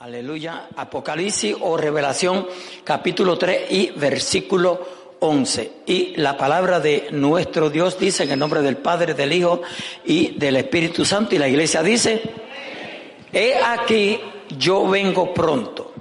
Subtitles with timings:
[0.00, 0.68] Aleluya.
[0.76, 2.46] Apocalipsis o Revelación
[2.84, 5.72] capítulo 3 y versículo 11.
[5.86, 9.60] Y la palabra de nuestro Dios dice en el nombre del Padre, del Hijo
[10.04, 11.34] y del Espíritu Santo.
[11.34, 12.22] Y la iglesia dice,
[13.32, 14.20] he aquí
[14.56, 15.92] yo vengo pronto.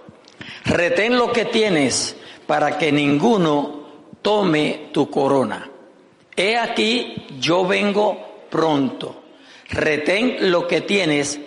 [0.65, 3.87] Retén lo que tienes para que ninguno
[4.21, 5.71] tome tu corona.
[6.35, 9.23] He aquí yo vengo pronto.
[9.69, 11.39] Retén lo que tienes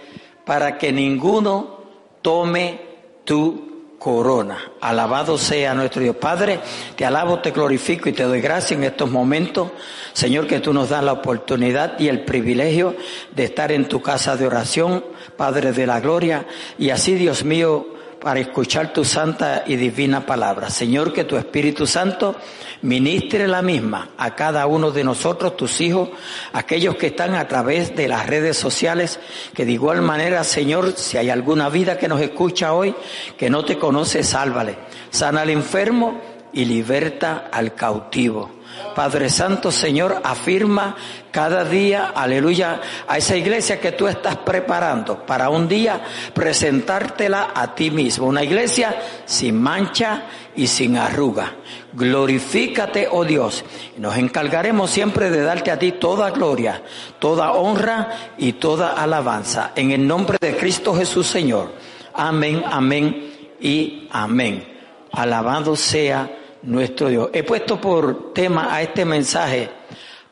[0.45, 1.80] para que ninguno
[2.23, 2.81] tome
[3.25, 4.73] tu corona.
[4.81, 6.17] Alabado sea nuestro Dios.
[6.17, 6.59] Padre,
[6.97, 9.71] te alabo, te glorifico y te doy gracias en estos momentos.
[10.15, 12.97] Señor, que tú nos das la oportunidad y el privilegio
[13.37, 15.05] de estar en tu casa de oración,
[15.37, 16.47] Padre de la gloria.
[16.79, 17.87] Y así, Dios mío,
[18.21, 20.71] para escuchar tu santa y divina palabra.
[20.71, 22.37] Señor, que tu Espíritu Santo
[22.83, 26.11] ministre la misma a cada uno de nosotros, tus hijos,
[26.53, 29.19] aquellos que están a través de las redes sociales,
[29.55, 32.95] que de igual manera, Señor, si hay alguna vida que nos escucha hoy,
[33.37, 34.77] que no te conoce, sálvale.
[35.11, 36.21] Sana al enfermo
[36.53, 38.60] y liberta al cautivo.
[38.95, 40.97] Padre Santo, Señor, afirma
[41.31, 46.03] cada día, aleluya, a esa iglesia que tú estás preparando para un día
[46.35, 48.27] presentártela a ti mismo.
[48.27, 50.25] Una iglesia sin mancha
[50.57, 51.53] y sin arruga.
[51.93, 53.65] Glorifícate, oh Dios.
[53.97, 56.83] Nos encargaremos siempre de darte a ti toda gloria,
[57.19, 59.73] toda honra y toda alabanza.
[59.77, 61.73] En el nombre de Cristo Jesús, Señor.
[62.15, 64.67] Amén, amén y amén.
[65.13, 67.31] Alabado sea nuestro Dios.
[67.33, 69.71] He puesto por tema a este mensaje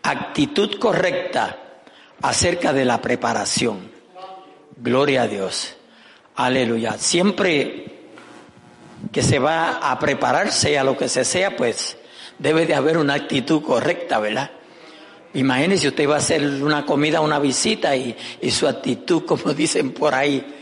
[0.02, 1.56] actitud correcta
[2.22, 3.90] acerca de la preparación.
[4.76, 5.76] Gloria a Dios.
[6.36, 6.96] Aleluya.
[6.98, 7.84] Siempre
[9.12, 11.96] que se va a preparar, sea lo que se sea, pues
[12.38, 14.50] debe de haber una actitud correcta, ¿verdad?
[15.34, 19.92] Imagínese, usted va a hacer una comida, una visita y, y su actitud, como dicen
[19.92, 20.54] por ahí,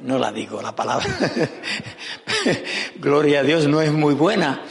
[0.00, 1.06] no la digo la palabra,
[2.96, 4.62] gloria a Dios, no es muy buena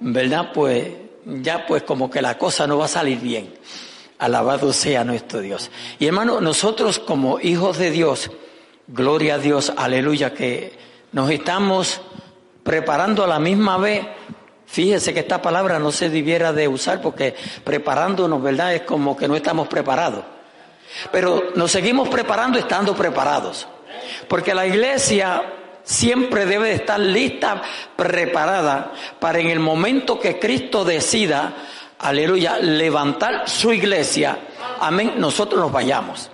[0.00, 0.50] ¿verdad?
[0.52, 0.88] Pues
[1.24, 3.54] ya pues como que la cosa no va a salir bien.
[4.18, 5.70] Alabado sea nuestro Dios.
[5.98, 8.30] Y hermano, nosotros como hijos de Dios,
[8.86, 10.72] gloria a Dios, aleluya, que
[11.12, 12.00] nos estamos
[12.62, 14.06] preparando a la misma vez.
[14.66, 18.74] Fíjese que esta palabra no se debiera de usar porque preparándonos, ¿verdad?
[18.74, 20.24] Es como que no estamos preparados.
[21.10, 23.66] Pero nos seguimos preparando estando preparados.
[24.28, 25.42] Porque la iglesia
[25.90, 27.60] siempre debe de estar lista,
[27.96, 31.52] preparada para en el momento que Cristo decida,
[31.98, 34.38] aleluya, levantar su iglesia,
[34.78, 36.30] amén, nosotros nos vayamos.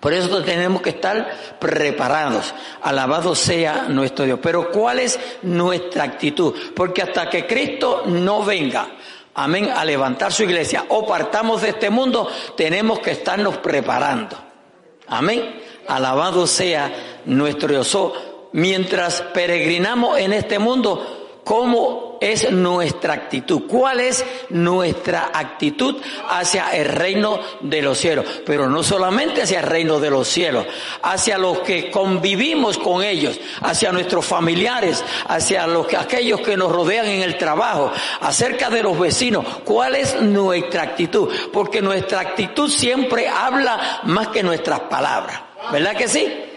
[0.00, 2.52] Por eso tenemos que estar preparados.
[2.82, 4.40] Alabado sea nuestro Dios.
[4.42, 6.52] Pero ¿cuál es nuestra actitud?
[6.74, 8.88] Porque hasta que Cristo no venga,
[9.34, 14.36] amén, a levantar su iglesia o partamos de este mundo, tenemos que estarnos preparando.
[15.06, 15.60] Amén.
[15.86, 16.90] Alabado sea
[17.26, 17.94] nuestro Dios
[18.52, 25.96] mientras peregrinamos en este mundo, cómo es nuestra actitud, cuál es nuestra actitud
[26.28, 30.66] hacia el reino de los cielos, pero no solamente hacia el reino de los cielos,
[31.02, 37.06] hacia los que convivimos con ellos, hacia nuestros familiares, hacia los, aquellos que nos rodean
[37.06, 37.90] en el trabajo,
[38.20, 44.44] acerca de los vecinos, cuál es nuestra actitud, porque nuestra actitud siempre habla más que
[44.44, 45.40] nuestras palabras,
[45.72, 46.51] ¿verdad que sí?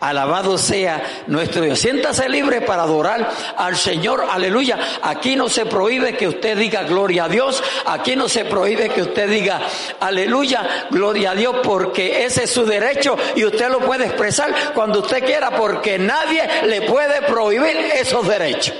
[0.00, 1.78] Alabado sea nuestro Dios.
[1.78, 4.26] Siéntase libre para adorar al Señor.
[4.30, 4.78] Aleluya.
[5.02, 7.62] Aquí no se prohíbe que usted diga gloria a Dios.
[7.86, 9.60] Aquí no se prohíbe que usted diga
[10.00, 15.00] aleluya, gloria a Dios, porque ese es su derecho y usted lo puede expresar cuando
[15.00, 18.74] usted quiera, porque nadie le puede prohibir esos derechos.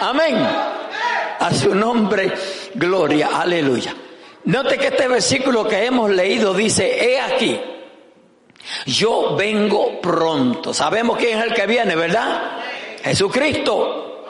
[0.00, 0.36] Amén.
[1.38, 2.32] A su nombre,
[2.74, 3.30] gloria.
[3.34, 3.94] Aleluya.
[4.44, 7.60] Note que este versículo que hemos leído dice, he aquí
[8.86, 10.72] yo vengo pronto.
[10.72, 12.58] Sabemos quién es el que viene, ¿verdad?
[13.02, 14.24] Jesucristo.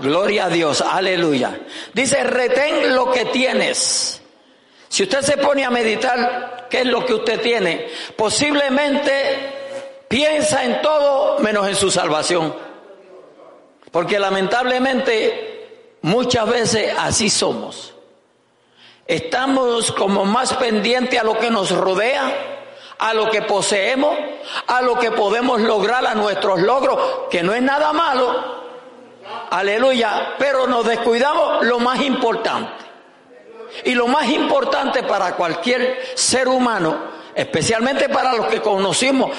[0.00, 1.58] Gloria a Dios, aleluya.
[1.92, 4.22] Dice, retén lo que tienes.
[4.88, 10.80] Si usted se pone a meditar qué es lo que usted tiene, posiblemente piensa en
[10.80, 12.54] todo menos en su salvación.
[13.90, 17.94] Porque lamentablemente muchas veces así somos.
[19.06, 22.57] Estamos como más pendientes a lo que nos rodea
[22.98, 24.16] a lo que poseemos,
[24.66, 26.98] a lo que podemos lograr, a nuestros logros,
[27.30, 28.58] que no es nada malo.
[29.50, 32.88] Aleluya, pero nos descuidamos lo más importante.
[33.84, 36.96] Y lo más importante para cualquier ser humano,
[37.34, 39.30] especialmente para los que conocimos,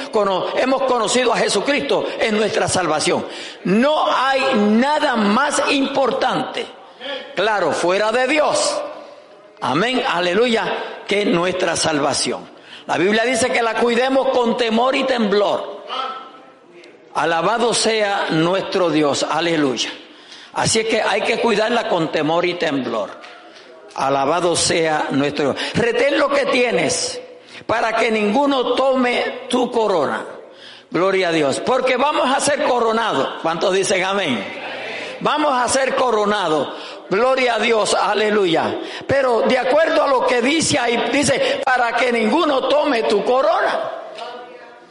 [0.56, 3.26] hemos conocido a Jesucristo, es nuestra salvación.
[3.66, 6.66] No hay nada más importante,
[7.36, 8.82] claro, fuera de Dios.
[9.62, 12.59] Amén, aleluya, que nuestra salvación.
[12.90, 15.86] La Biblia dice que la cuidemos con temor y temblor.
[17.14, 19.92] Alabado sea nuestro Dios, aleluya.
[20.54, 23.12] Así es que hay que cuidarla con temor y temblor.
[23.94, 25.74] Alabado sea nuestro Dios.
[25.76, 27.22] Retén lo que tienes
[27.68, 30.26] para que ninguno tome tu corona.
[30.90, 31.60] Gloria a Dios.
[31.60, 33.36] Porque vamos a ser coronados.
[33.44, 34.44] ¿Cuántos dicen amén?
[35.20, 36.70] Vamos a ser coronados.
[37.10, 38.80] Gloria a Dios, aleluya.
[39.08, 43.92] Pero de acuerdo a lo que dice ahí, dice, para que ninguno tome tu corona.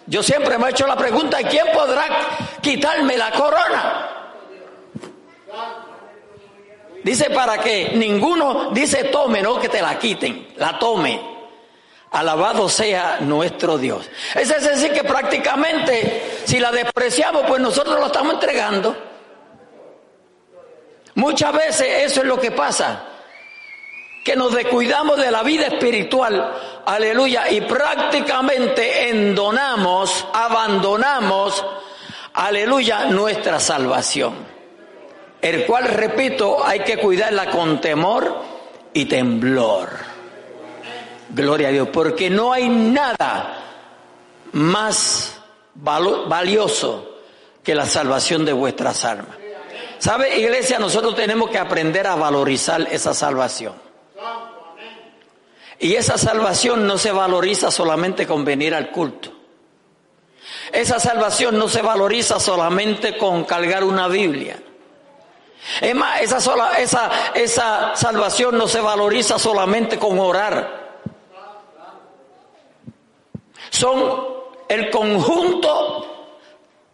[0.07, 2.07] Yo siempre me he hecho la pregunta, ¿quién podrá
[2.61, 4.09] quitarme la corona?
[7.05, 11.39] Dice para que ninguno, dice tome, no que te la quiten, la tome.
[12.11, 14.09] Alabado sea nuestro Dios.
[14.35, 19.08] Es decir, que prácticamente si la despreciamos, pues nosotros lo estamos entregando.
[21.19, 23.03] Muchas veces eso es lo que pasa,
[24.25, 26.55] que nos descuidamos de la vida espiritual,
[26.87, 31.67] aleluya, y prácticamente endonamos, abandonamos,
[32.35, 34.35] aleluya, nuestra salvación.
[35.43, 38.41] El cual, repito, hay que cuidarla con temor
[38.95, 39.89] y temblor.
[41.31, 43.59] Gloria a Dios, porque no hay nada
[44.53, 45.41] más
[45.75, 47.19] valioso
[47.65, 49.38] que la salvación de vuestras almas.
[49.99, 50.79] ¿Sabe, iglesia?
[50.79, 53.75] Nosotros tenemos que aprender a valorizar esa salvación.
[55.81, 59.33] Y esa salvación no se valoriza solamente con venir al culto.
[60.73, 64.61] Esa salvación no se valoriza solamente con cargar una Biblia.
[65.81, 70.89] Es más, esa, sola, esa, esa salvación no se valoriza solamente con orar
[73.71, 74.27] son
[74.69, 76.07] el conjunto,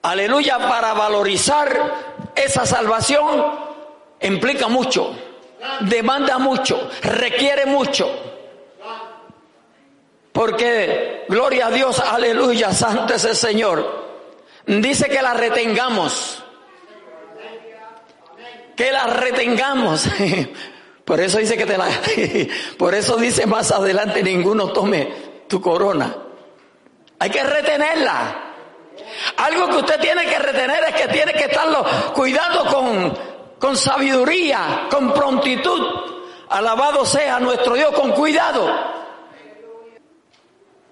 [0.02, 3.44] aleluya, para valorizar esa salvación,
[4.20, 5.14] implica mucho,
[5.80, 8.10] demanda mucho, requiere mucho.
[10.32, 14.04] Porque, gloria a Dios, aleluya, santo es el Señor.
[14.66, 16.42] Dice que la retengamos.
[18.74, 20.08] Que la retengamos.
[21.04, 21.86] Por eso dice que te la,
[22.78, 25.12] por eso dice más adelante, ninguno tome
[25.48, 26.16] tu corona.
[27.18, 28.43] Hay que retenerla.
[29.36, 31.84] Algo que usted tiene que retener es que tiene que estarlo
[32.14, 33.18] cuidando con,
[33.58, 35.82] con sabiduría, con prontitud.
[36.48, 38.70] Alabado sea nuestro Dios, con cuidado.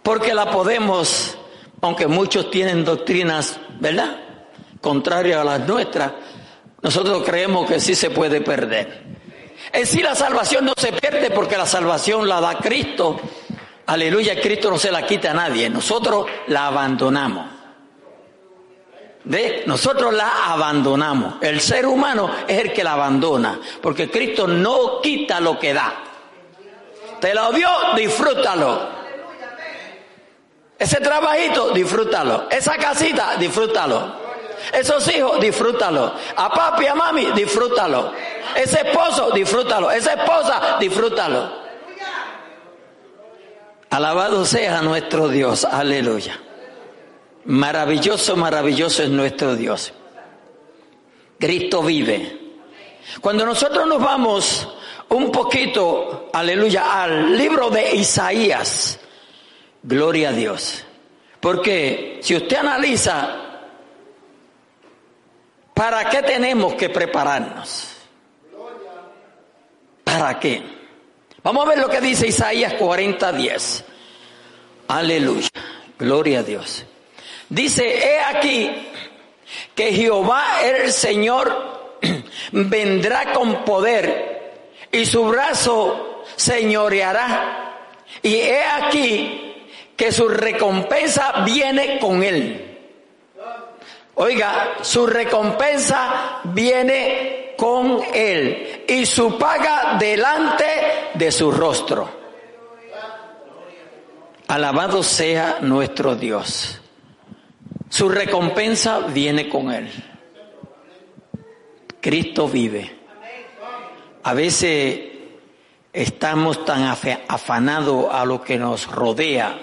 [0.03, 1.37] Porque la podemos,
[1.81, 4.17] aunque muchos tienen doctrinas, ¿verdad?
[4.81, 6.13] Contrarias a las nuestras,
[6.81, 9.05] nosotros creemos que sí se puede perder.
[9.73, 13.21] En sí la salvación no se pierde porque la salvación la da Cristo
[13.87, 17.62] Aleluya, Cristo no se la quita a nadie, nosotros la abandonamos.
[19.25, 19.63] ¿Ve?
[19.67, 21.35] Nosotros la abandonamos.
[21.41, 25.95] El ser humano es el que la abandona, porque Cristo no quita lo que da.
[27.21, 29.03] Te lo dio, disfrútalo.
[30.77, 32.49] Ese trabajito, disfrútalo.
[32.51, 34.21] Esa casita, disfrútalo.
[34.73, 36.13] Esos hijos, disfrútalo.
[36.37, 38.13] A papi, a mami, disfrútalo.
[38.57, 39.93] Ese esposo, disfrútalo.
[39.93, 41.63] Esa esposa, disfrútalo.
[43.91, 46.41] Alabado sea nuestro Dios, aleluya.
[47.45, 49.93] Maravilloso, maravilloso es nuestro Dios.
[51.39, 52.41] Cristo vive.
[53.21, 54.69] Cuando nosotros nos vamos
[55.09, 58.99] un poquito, aleluya, al libro de Isaías,
[59.83, 60.85] gloria a Dios.
[61.41, 63.37] Porque si usted analiza,
[65.75, 67.97] ¿para qué tenemos que prepararnos?
[70.05, 70.63] ¿Para qué?
[71.43, 73.85] Vamos a ver lo que dice Isaías 40:10.
[74.87, 75.49] Aleluya.
[75.99, 76.85] Gloria a Dios.
[77.53, 78.71] Dice, he aquí
[79.75, 81.99] que Jehová el Señor
[82.53, 87.75] vendrá con poder y su brazo señoreará.
[88.23, 92.79] Y he aquí que su recompensa viene con él.
[94.15, 102.09] Oiga, su recompensa viene con él y su paga delante de su rostro.
[104.49, 106.82] Alabado sea nuestro Dios.
[107.93, 109.93] Su recompensa viene con él.
[112.01, 112.91] Cristo vive.
[114.23, 114.99] A veces
[115.93, 119.59] estamos tan afanados a lo que nos rodea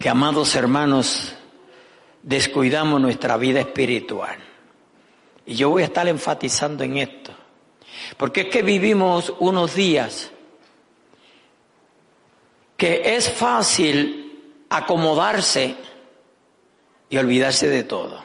[0.00, 1.36] que, amados hermanos,
[2.20, 4.38] descuidamos nuestra vida espiritual.
[5.46, 7.30] Y yo voy a estar enfatizando en esto.
[8.16, 10.32] Porque es que vivimos unos días
[12.76, 14.25] que es fácil
[14.76, 15.76] acomodarse
[17.08, 18.24] y olvidarse de todo.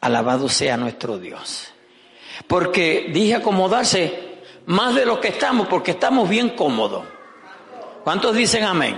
[0.00, 1.72] Alabado sea nuestro Dios.
[2.46, 4.34] Porque dije acomodarse
[4.66, 7.04] más de lo que estamos, porque estamos bien cómodos.
[8.02, 8.96] ¿Cuántos dicen amén?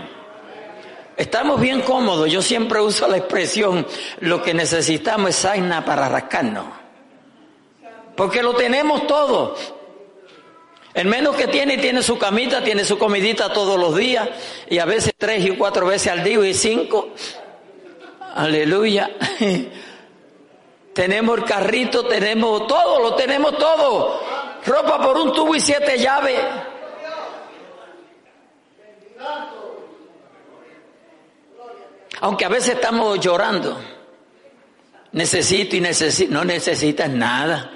[1.16, 2.30] Estamos bien cómodos.
[2.30, 3.86] Yo siempre uso la expresión,
[4.20, 6.66] lo que necesitamos es saina para rascarnos.
[8.16, 9.56] Porque lo tenemos todo.
[10.96, 14.30] El menos que tiene, tiene su camita, tiene su comidita todos los días,
[14.70, 17.10] y a veces tres y cuatro veces al día y cinco.
[18.34, 19.10] Aleluya.
[20.94, 24.22] tenemos el carrito, tenemos todo, lo tenemos todo.
[24.64, 26.40] Ropa por un tubo y siete llaves.
[32.22, 33.78] Aunque a veces estamos llorando.
[35.12, 36.32] Necesito y necesito.
[36.32, 37.75] No necesitas nada.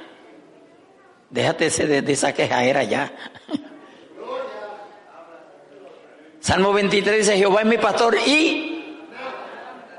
[1.30, 3.12] Déjate de, de esa quejadera ya.
[6.40, 8.98] Salmo 23 dice, Jehová es mi pastor y...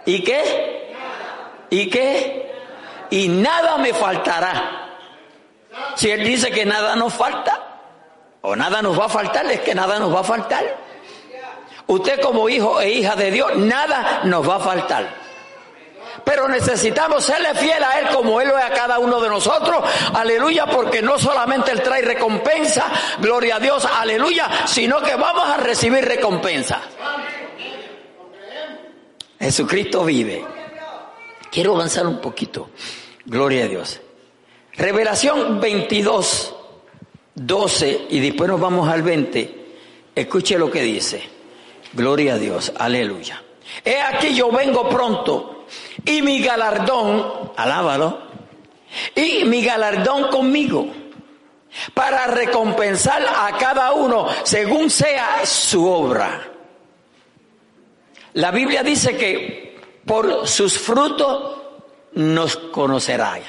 [0.06, 0.94] ¿Y qué?
[1.70, 2.52] ¿Y qué?
[3.12, 4.90] Y nada me faltará.
[5.96, 7.80] Si Él dice que nada nos falta,
[8.42, 10.64] o nada nos va a faltar, es que nada nos va a faltar.
[11.88, 15.21] Usted como hijo e hija de Dios, nada nos va a faltar.
[16.24, 19.84] Pero necesitamos serle fiel a Él como Él lo es a cada uno de nosotros.
[20.14, 22.86] Aleluya, porque no solamente Él trae recompensa,
[23.20, 26.82] gloria a Dios, aleluya, sino que vamos a recibir recompensa.
[29.40, 30.46] Jesucristo vive.
[31.52, 32.70] Quiero avanzar un poquito.
[33.26, 34.00] Gloria a Dios.
[34.74, 36.56] Revelación 22,
[37.36, 39.62] 12 y después nos vamos al 20.
[40.16, 41.24] Escuche lo que dice.
[41.94, 43.44] Gloria a Dios, aleluya.
[43.84, 45.61] He aquí yo vengo pronto
[46.06, 48.20] y mi galardón, alábalo,
[49.16, 50.88] y mi galardón conmigo
[51.94, 56.48] para recompensar a cada uno según sea su obra.
[58.34, 61.62] La Biblia dice que por sus frutos
[62.14, 63.46] nos conoceráis.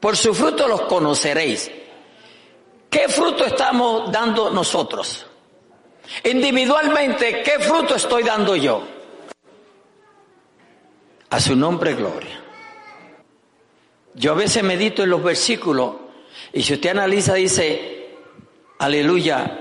[0.00, 1.70] Por su fruto los conoceréis.
[2.90, 5.26] ¿Qué fruto estamos dando nosotros?
[6.24, 8.82] Individualmente, ¿qué fruto estoy dando yo?
[11.32, 12.38] A su nombre, gloria.
[14.14, 15.94] Yo a veces medito en los versículos
[16.52, 18.18] y si usted analiza, dice,
[18.78, 19.60] aleluya,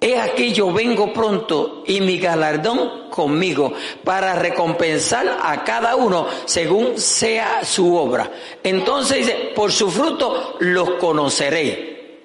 [0.00, 6.98] he aquí yo vengo pronto y mi galardón conmigo para recompensar a cada uno según
[6.98, 8.30] sea su obra.
[8.62, 12.22] Entonces dice, por su fruto los conoceré.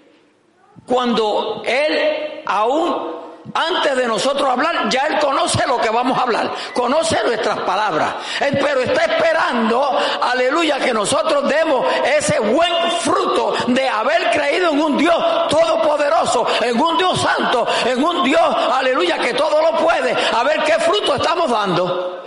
[0.85, 3.18] Cuando Él aún
[3.53, 8.15] antes de nosotros hablar, ya Él conoce lo que vamos a hablar, conoce nuestras palabras,
[8.39, 11.85] pero está esperando, aleluya, que nosotros demos
[12.17, 15.17] ese buen fruto de haber creído en un Dios
[15.49, 20.63] todopoderoso, en un Dios santo, en un Dios, aleluya, que todo lo puede, a ver
[20.63, 22.23] qué fruto estamos dando.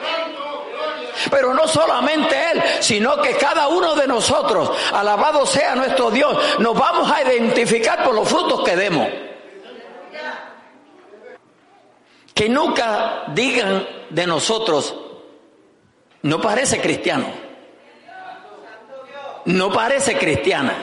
[1.31, 6.77] Pero no solamente Él, sino que cada uno de nosotros, alabado sea nuestro Dios, nos
[6.77, 9.09] vamos a identificar por los frutos que demos.
[12.35, 14.95] Que nunca digan de nosotros,
[16.23, 17.27] no parece cristiano,
[19.45, 20.75] no parece cristiana.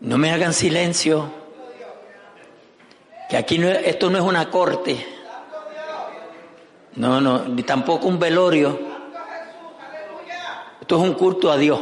[0.00, 1.30] No me hagan silencio,
[3.30, 5.06] que aquí esto no es una corte,
[6.96, 8.78] no, no, ni tampoco un velorio,
[10.80, 11.80] esto es un culto a Dios.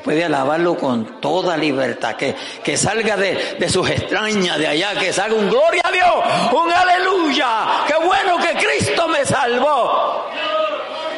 [0.00, 5.12] Puede alabarlo con toda libertad, que, que salga de, de, sus extrañas de allá, que
[5.12, 6.14] salga un gloria a Dios,
[6.52, 10.26] un aleluya, qué bueno que Cristo me salvó.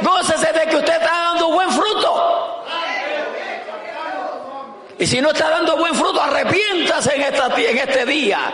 [0.00, 2.64] Gócese de que usted está dando buen fruto.
[4.98, 8.52] Y si no está dando buen fruto, arrepiéntase en, esta, en este día.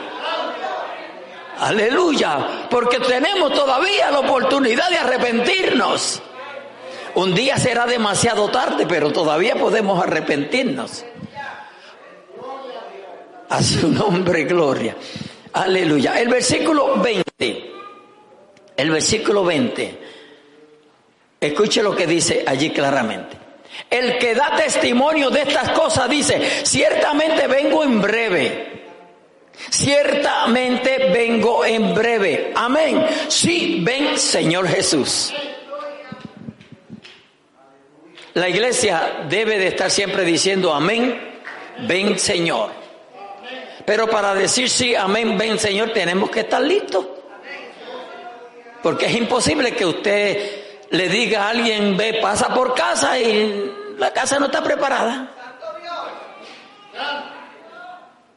[1.60, 6.22] Aleluya, porque tenemos todavía la oportunidad de arrepentirnos.
[7.14, 11.04] Un día será demasiado tarde, pero todavía podemos arrepentirnos.
[13.48, 14.96] A su nombre, gloria.
[15.52, 16.18] Aleluya.
[16.20, 17.72] El versículo 20.
[18.76, 19.98] El versículo 20.
[21.40, 23.36] Escuche lo que dice allí claramente.
[23.90, 28.82] El que da testimonio de estas cosas dice, ciertamente vengo en breve.
[29.70, 32.52] Ciertamente vengo en breve.
[32.56, 33.06] Amén.
[33.28, 35.32] Sí, ven Señor Jesús.
[38.34, 41.40] La iglesia debe de estar siempre diciendo amén,
[41.86, 42.70] ven Señor.
[43.86, 47.06] Pero para decir sí, amén, ven Señor, tenemos que estar listos.
[48.82, 50.50] Porque es imposible que usted
[50.90, 55.30] le diga a alguien, ve, pasa por casa y la casa no está preparada.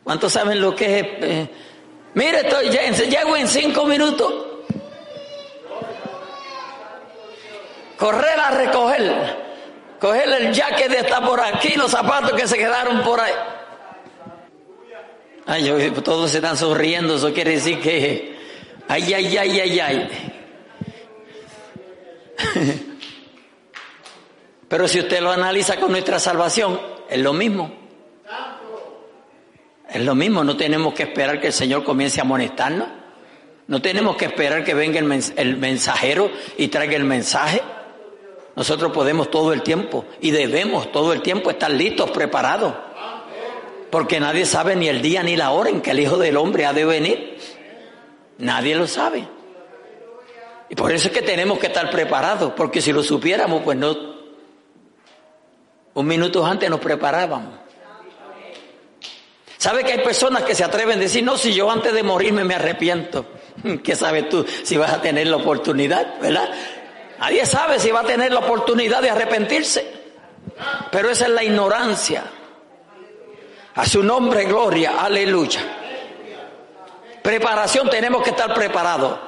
[0.03, 1.05] ¿Cuántos saben lo que es?
[1.21, 1.49] Eh,
[2.13, 4.31] mire, estoy, llego en cinco minutos.
[7.97, 9.46] Correr a recoger
[9.99, 13.33] coger el jacket de está por aquí, los zapatos que se quedaron por ahí.
[15.45, 18.37] Ay, todos se están sonriendo, eso quiere decir que
[18.87, 20.09] Ay, ay, ay, ay, ay.
[24.69, 27.73] Pero si usted lo analiza con nuestra salvación, es lo mismo.
[29.89, 32.87] Es lo mismo, no tenemos que esperar que el Señor comience a amonestarnos.
[33.67, 37.61] No tenemos que esperar que venga el mensajero y traiga el mensaje.
[38.57, 42.73] Nosotros podemos todo el tiempo y debemos todo el tiempo estar listos, preparados.
[43.91, 46.65] Porque nadie sabe ni el día ni la hora en que el Hijo del Hombre
[46.65, 47.37] ha de venir.
[48.39, 49.27] Nadie lo sabe.
[50.69, 53.95] Y por eso es que tenemos que estar preparados, porque si lo supiéramos, pues no.
[55.93, 57.53] Un minuto antes nos preparábamos.
[59.59, 62.43] ¿Sabe que hay personas que se atreven a decir, no, si yo antes de morirme
[62.43, 63.27] me arrepiento?
[63.83, 66.49] ¿Qué sabes tú si vas a tener la oportunidad, verdad?
[67.19, 69.97] Nadie sabe si va a tener la oportunidad de arrepentirse.
[70.91, 72.23] Pero esa es la ignorancia.
[73.75, 75.61] A su nombre, gloria, aleluya.
[77.21, 79.19] Preparación, tenemos que estar preparados.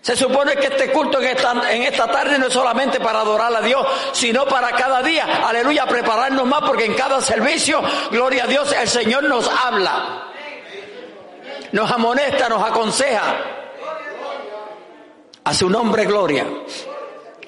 [0.00, 3.54] Se supone que este culto en esta, en esta tarde no es solamente para adorar
[3.54, 8.46] a Dios, sino para cada día, aleluya, prepararnos más, porque en cada servicio, gloria a
[8.46, 10.28] Dios, el Señor nos habla,
[11.72, 13.57] nos amonesta, nos aconseja.
[15.48, 16.46] A su nombre, gloria.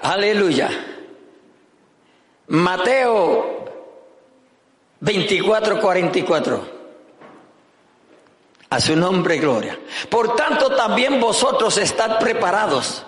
[0.01, 0.71] Aleluya.
[2.47, 3.63] Mateo
[5.01, 6.69] 24, 44.
[8.71, 9.79] A su nombre, gloria.
[10.09, 13.05] Por tanto, también vosotros estad preparados,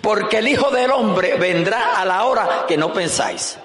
[0.00, 3.58] porque el Hijo del Hombre vendrá a la hora que no pensáis.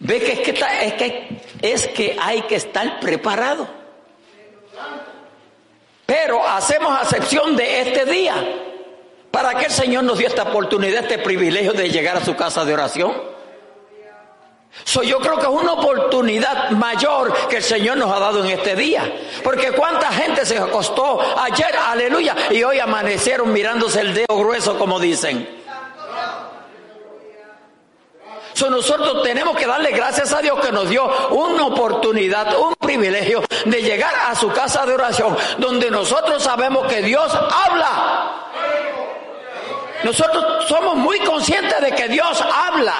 [0.00, 0.50] Ve que es que,
[0.82, 3.77] es que, es que hay que estar preparado.
[6.08, 8.34] Pero hacemos acepción de este día.
[9.30, 12.64] ¿Para qué el Señor nos dio esta oportunidad, este privilegio de llegar a su casa
[12.64, 13.12] de oración?
[15.04, 18.74] yo creo que es una oportunidad mayor que el Señor nos ha dado en este
[18.74, 19.02] día.
[19.44, 24.98] Porque cuánta gente se acostó ayer, aleluya, y hoy amanecieron mirándose el dedo grueso, como
[24.98, 25.57] dicen.
[28.66, 33.82] Nosotros tenemos que darle gracias a Dios que nos dio una oportunidad, un privilegio de
[33.82, 38.48] llegar a su casa de oración, donde nosotros sabemos que Dios habla.
[40.04, 42.94] Nosotros somos muy conscientes de que Dios habla.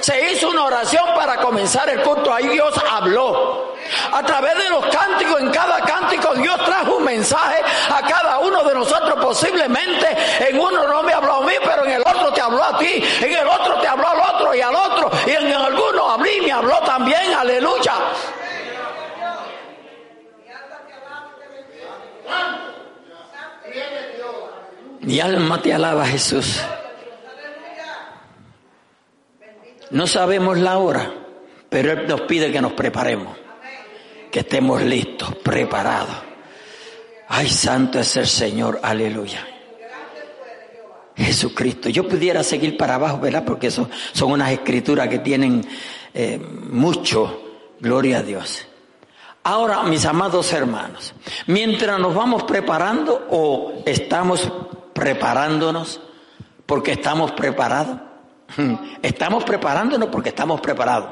[0.00, 2.32] Se hizo una oración para comenzar el culto.
[2.32, 3.67] Ahí Dios habló.
[4.12, 8.62] A través de los cánticos, en cada cántico Dios trajo un mensaje a cada uno
[8.64, 9.18] de nosotros.
[9.24, 10.16] Posiblemente
[10.48, 13.02] en uno no me habló a mí, pero en el otro te habló a ti.
[13.20, 15.10] En el otro te habló al otro y al otro.
[15.26, 17.34] Y en alguno habló y me habló también.
[17.34, 17.94] Aleluya.
[25.00, 26.60] Mi alma te alaba, Jesús.
[29.90, 31.10] No sabemos la hora,
[31.70, 33.38] pero Él nos pide que nos preparemos,
[34.38, 36.16] estemos listos, preparados.
[37.28, 39.46] Ay, santo es el Señor, aleluya.
[41.16, 41.88] Jesucristo.
[41.88, 43.44] Yo pudiera seguir para abajo, ¿verdad?
[43.44, 43.90] Porque son
[44.22, 45.66] unas escrituras que tienen
[46.14, 47.42] eh, mucho,
[47.80, 48.66] gloria a Dios.
[49.42, 51.14] Ahora, mis amados hermanos,
[51.46, 54.48] mientras nos vamos preparando o estamos
[54.92, 56.00] preparándonos
[56.66, 57.98] porque estamos preparados,
[59.02, 61.10] Estamos preparándonos porque estamos preparados.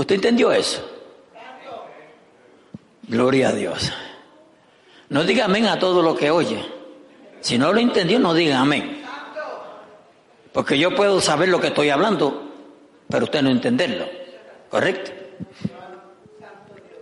[0.00, 0.80] ¿Usted entendió eso?
[3.02, 3.92] Gloria a Dios.
[5.10, 6.64] No diga amén a todo lo que oye.
[7.42, 9.02] Si no lo entendió, no diga amén.
[10.54, 12.50] Porque yo puedo saber lo que estoy hablando,
[13.10, 14.08] pero usted no entenderlo.
[14.70, 15.12] ¿Correcto?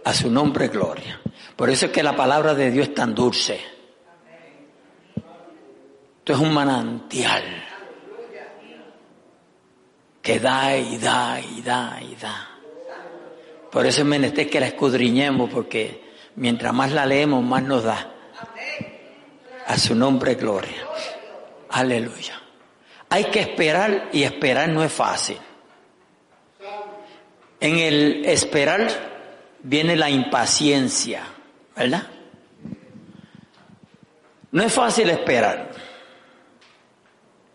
[0.03, 1.21] A su nombre, gloria.
[1.55, 3.61] Por eso es que la palabra de Dios es tan dulce.
[6.19, 7.45] Esto es un manantial
[10.21, 12.48] que da y da y da y da.
[13.71, 16.03] Por eso es menester que la escudriñemos, porque
[16.37, 18.15] mientras más la leemos, más nos da.
[19.67, 20.87] A su nombre, gloria.
[21.71, 22.41] Aleluya.
[23.11, 25.39] Hay que esperar y esperar no es fácil.
[27.61, 28.89] En el esperar
[29.63, 31.23] viene la impaciencia,
[31.77, 32.07] ¿verdad?
[34.51, 35.69] No es fácil esperar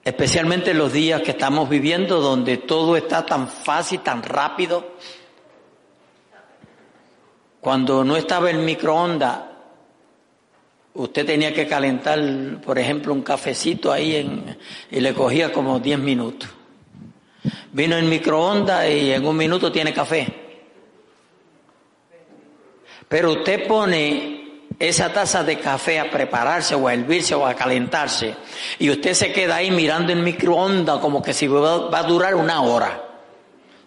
[0.04, 4.95] especialmente en los días que estamos viviendo donde todo está tan fácil, tan rápido.
[7.63, 9.39] Cuando no estaba el microondas,
[10.95, 12.19] usted tenía que calentar,
[12.60, 14.58] por ejemplo, un cafecito ahí en,
[14.91, 16.49] y le cogía como 10 minutos.
[17.71, 20.28] Vino el microondas y en un minuto tiene café.
[23.08, 28.36] Pero usted pone esa taza de café a prepararse o a hervirse o a calentarse
[28.78, 32.62] y usted se queda ahí mirando el microondas como que si va a durar una
[32.62, 33.02] hora.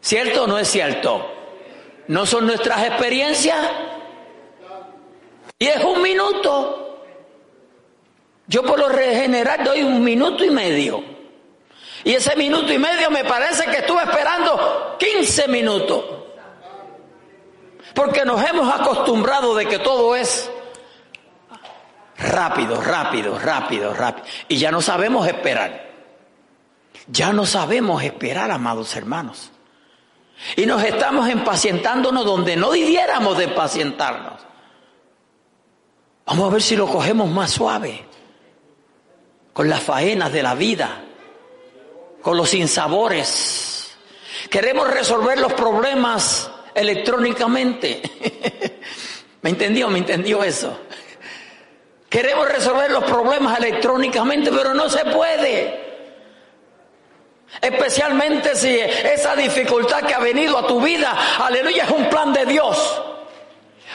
[0.01, 1.36] ¿Cierto o no es cierto?
[2.09, 3.59] ¿No son nuestras experiencias?
[5.59, 7.05] Y es un minuto.
[8.47, 11.03] Yo por lo general doy un minuto y medio.
[12.05, 16.05] Y ese minuto y medio me parece que estuve esperando 15 minutos.
[17.95, 20.51] Porque nos hemos acostumbrado de que todo es
[22.19, 24.27] rápido, rápido, rápido, rápido.
[24.49, 25.87] Y ya no sabemos esperar.
[27.09, 29.51] Ya no sabemos esperar, amados hermanos.
[30.57, 34.41] Y nos estamos impacientándonos donde no debiéramos de impacientarnos.
[36.27, 38.05] Vamos a ver si lo cogemos más suave,
[39.53, 41.03] con las faenas de la vida,
[42.21, 43.97] con los sinsabores.
[44.51, 48.03] Queremos resolver los problemas electrónicamente.
[49.43, 49.89] ¿Me entendió?
[49.89, 50.77] ¿Me entendió eso?
[52.09, 55.86] Queremos resolver los problemas electrónicamente, pero no se puede.
[57.67, 61.13] Especialmente si esa dificultad que ha venido a tu vida,
[61.45, 63.03] aleluya, es un plan de Dios.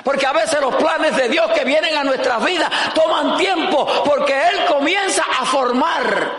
[0.03, 4.33] Porque a veces los planes de Dios que vienen a nuestras vidas toman tiempo porque
[4.33, 6.31] Él comienza a formar.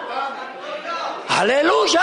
[1.38, 2.02] Aleluya.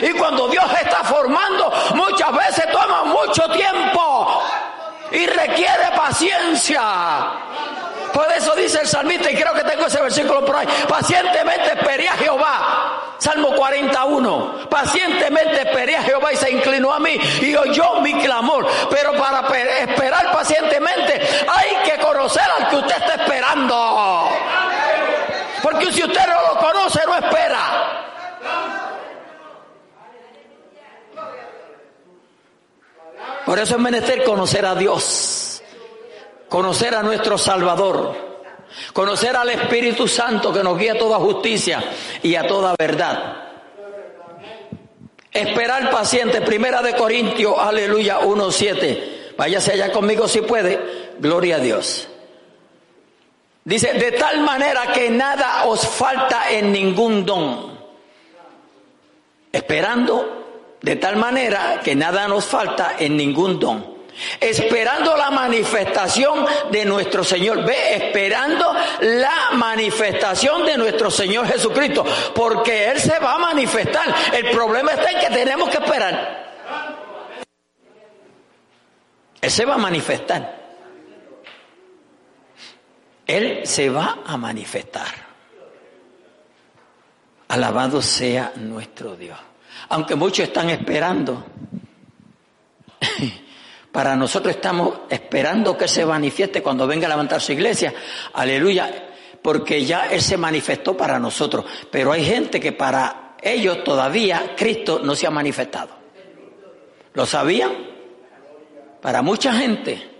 [0.00, 4.42] Y cuando Dios está formando, muchas veces toma mucho tiempo
[5.10, 7.32] y requiere paciencia.
[8.12, 12.08] Por eso dice el salmista, y creo que tengo ese versículo por ahí, pacientemente esperé
[12.08, 13.16] a Jehová.
[13.18, 18.66] Salmo 41, pacientemente esperé a Jehová y se inclinó a mí y oyó mi clamor.
[18.90, 19.46] Pero para
[19.78, 24.28] esperar pacientemente hay que conocer al que usted está esperando.
[25.62, 28.08] Porque si usted no lo conoce, no espera.
[33.46, 35.51] Por eso es menester conocer a Dios
[36.52, 38.14] conocer a nuestro Salvador,
[38.92, 41.82] conocer al Espíritu Santo que nos guía a toda justicia
[42.22, 43.36] y a toda verdad.
[45.30, 49.34] Esperar paciente, primera de Corintios, aleluya, 1.7.
[49.38, 52.06] Váyase allá conmigo si puede, gloria a Dios.
[53.64, 57.78] Dice, de tal manera que nada os falta en ningún don.
[59.50, 64.01] Esperando de tal manera que nada nos falta en ningún don
[64.40, 67.64] esperando la manifestación de nuestro Señor.
[67.64, 74.14] Ve, esperando la manifestación de nuestro Señor Jesucristo, porque Él se va a manifestar.
[74.32, 76.42] El problema está en que tenemos que esperar.
[79.40, 80.62] Él se va a manifestar.
[83.26, 85.32] Él se va a manifestar.
[87.48, 89.38] Alabado sea nuestro Dios.
[89.88, 91.44] Aunque muchos están esperando
[93.92, 97.92] para nosotros estamos esperando que se manifieste cuando venga a levantar su iglesia.
[98.32, 99.10] Aleluya.
[99.42, 101.66] Porque ya Él se manifestó para nosotros.
[101.90, 105.90] Pero hay gente que para ellos todavía Cristo no se ha manifestado.
[107.12, 107.72] ¿Lo sabían?
[109.02, 110.10] Para mucha gente.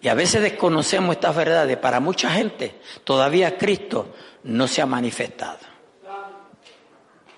[0.00, 1.76] Y a veces desconocemos estas verdades.
[1.76, 5.58] Para mucha gente todavía Cristo no se ha manifestado.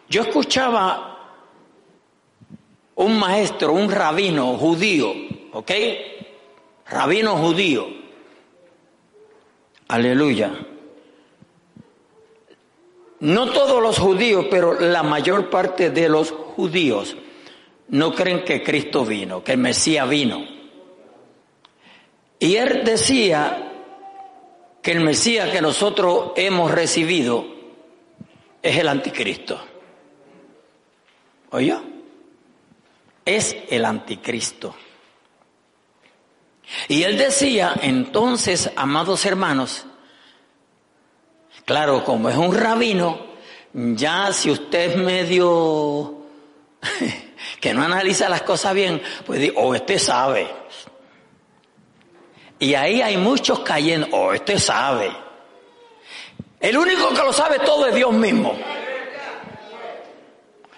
[0.08, 1.13] Yo escuchaba
[2.96, 5.12] un maestro, un rabino judío,
[5.52, 5.70] ¿ok?
[6.86, 7.88] Rabino judío.
[9.88, 10.52] Aleluya.
[13.20, 17.16] No todos los judíos, pero la mayor parte de los judíos
[17.88, 20.46] no creen que Cristo vino, que el Mesías vino.
[22.38, 23.72] Y él decía
[24.82, 27.46] que el Mesías que nosotros hemos recibido
[28.62, 29.58] es el anticristo.
[31.50, 31.93] ¿Oye?
[33.24, 34.74] Es el anticristo.
[36.88, 39.86] Y él decía, entonces, amados hermanos,
[41.64, 43.26] claro, como es un rabino,
[43.72, 46.22] ya si usted es medio
[47.60, 50.48] que no analiza las cosas bien, pues o oh, este sabe.
[52.58, 55.12] Y ahí hay muchos cayendo, oh, este sabe.
[56.60, 58.56] El único que lo sabe todo es Dios mismo.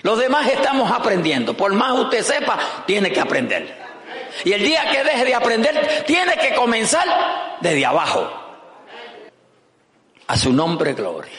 [0.03, 1.57] Los demás estamos aprendiendo.
[1.57, 3.87] Por más usted sepa, tiene que aprender.
[4.45, 8.31] Y el día que deje de aprender, tiene que comenzar desde abajo.
[10.27, 11.33] A su nombre, gloria.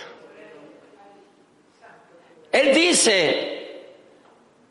[2.52, 3.58] Él dice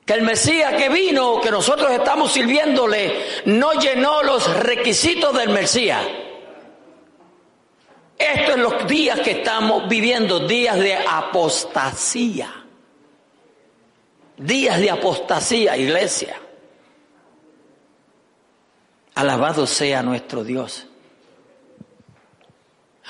[0.04, 6.04] que el Mesías que vino, que nosotros estamos sirviéndole, no llenó los requisitos del Mesías.
[8.18, 12.65] Esto es los días que estamos viviendo, días de apostasía.
[14.38, 16.36] Días de apostasía, iglesia.
[19.14, 20.86] Alabado sea nuestro Dios.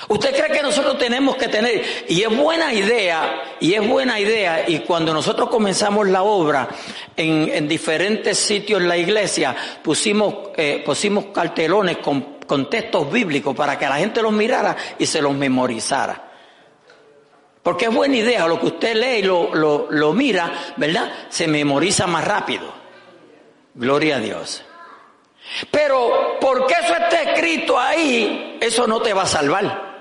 [0.07, 4.69] ¿Usted cree que nosotros tenemos que tener, y es buena idea, y es buena idea,
[4.69, 6.69] y cuando nosotros comenzamos la obra,
[7.15, 13.77] en, diferentes sitios en la iglesia pusimos, eh, pusimos cartelones con, con textos bíblicos para
[13.77, 16.26] que la gente los mirara y se los memorizara.
[17.67, 21.11] Porque es buena idea, lo que usted lee y lo, lo, mira, ¿verdad?
[21.27, 22.73] Se memoriza más rápido.
[23.73, 24.63] Gloria a Dios.
[25.69, 29.97] Pero porque eso está escrito ahí, eso no te va a salvar.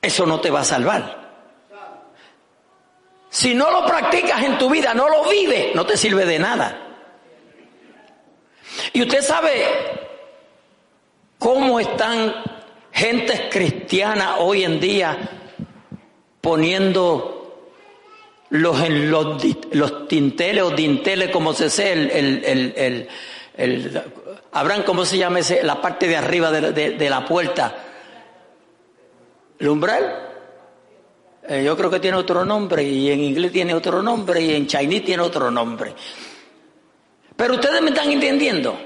[0.00, 1.32] Eso no te va a salvar.
[3.28, 6.78] Si no lo practicas en tu vida, no lo vives, no te sirve de nada.
[8.94, 9.66] Y usted sabe
[11.38, 12.57] cómo están
[12.98, 15.16] gentes cristianas hoy en día
[16.40, 17.38] poniendo
[18.50, 23.08] los, en los, tinteles o dinteles, como se sé, el, el, el,
[23.56, 24.02] el,
[24.52, 27.84] Abraham, ¿cómo se llama ese, la parte de arriba de, de, de la puerta?
[29.58, 30.28] ¿El umbral?
[31.48, 34.66] Eh, yo creo que tiene otro nombre y en inglés tiene otro nombre y en
[34.66, 35.94] chinese tiene otro nombre.
[37.36, 38.76] Pero ustedes me están entendiendo.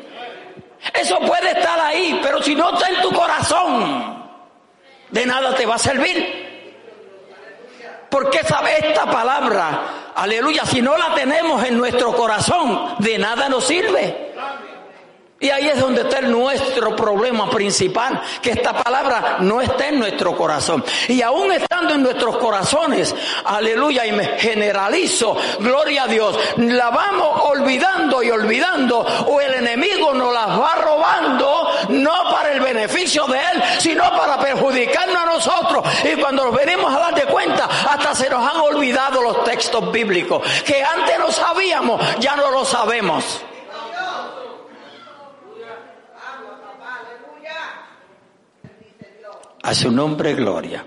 [0.95, 4.23] Eso puede estar ahí, pero si no está en tu corazón,
[5.11, 6.43] de nada te va a servir.
[8.11, 13.65] Porque sabe esta palabra, aleluya, si no la tenemos en nuestro corazón, de nada nos
[13.65, 14.32] sirve.
[15.43, 20.37] Y ahí es donde está nuestro problema principal, que esta palabra no está en nuestro
[20.37, 20.85] corazón.
[21.09, 23.13] Y aún estando en nuestros corazones,
[23.45, 30.15] aleluya, y me generalizo, gloria a Dios, la vamos olvidando y olvidando, o el enemigo
[30.15, 35.85] nos las va robando, no para el beneficio de él, sino para perjudicarnos a nosotros.
[36.05, 39.91] Y cuando nos venimos a dar de cuenta, hasta se nos han olvidado los textos
[39.91, 43.43] bíblicos, que antes no sabíamos, ya no lo sabemos.
[49.63, 50.85] A su nombre, gloria.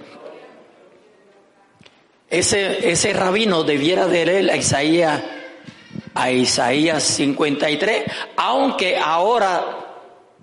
[2.30, 5.24] Ese, ese rabino debiera de leer a Isaías,
[6.14, 8.04] a Isaías 53,
[8.36, 9.64] aunque ahora,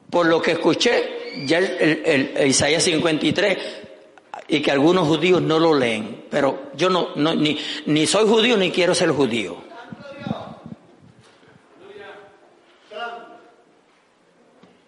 [0.08, 3.58] por lo que escuché, ya el, Isaías 53,
[4.48, 8.56] y que algunos judíos no lo leen, pero yo no, no ni, ni soy judío
[8.56, 9.56] ni quiero ser judío.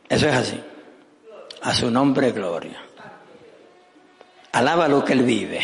[0.08, 0.60] Eso es así.
[1.62, 2.80] A su nombre, gloria.
[4.54, 5.60] Alaba lo que él vive.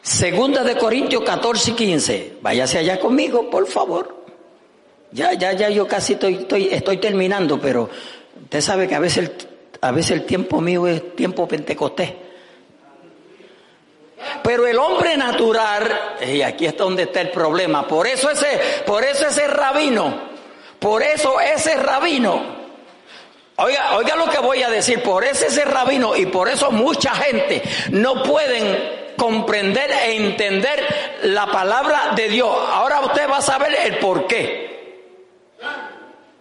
[0.00, 2.32] Segunda de Corintios 14 y 15.
[2.40, 4.24] Váyase allá conmigo, por favor.
[5.12, 7.90] Ya, ya, ya, yo casi estoy, estoy, estoy terminando, pero
[8.44, 9.32] usted sabe que a veces, el,
[9.82, 12.14] a veces el tiempo mío es tiempo pentecostés.
[14.42, 19.04] Pero el hombre natural, y aquí es donde está el problema, por eso ese, por
[19.04, 20.18] eso ese rabino,
[20.78, 22.63] por eso ese rabino
[23.56, 27.14] Oiga, oiga lo que voy a decir, por eso ese rabino y por eso mucha
[27.14, 32.50] gente no pueden comprender e entender la palabra de Dios.
[32.50, 34.74] Ahora usted va a saber el por qué.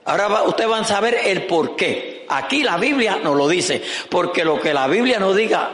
[0.05, 2.25] Ahora usted va a saber el por qué.
[2.29, 5.69] Aquí la Biblia nos lo dice, porque lo que la Biblia nos diga,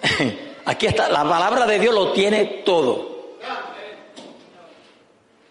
[0.66, 3.17] aquí está, la palabra de Dios lo tiene todo.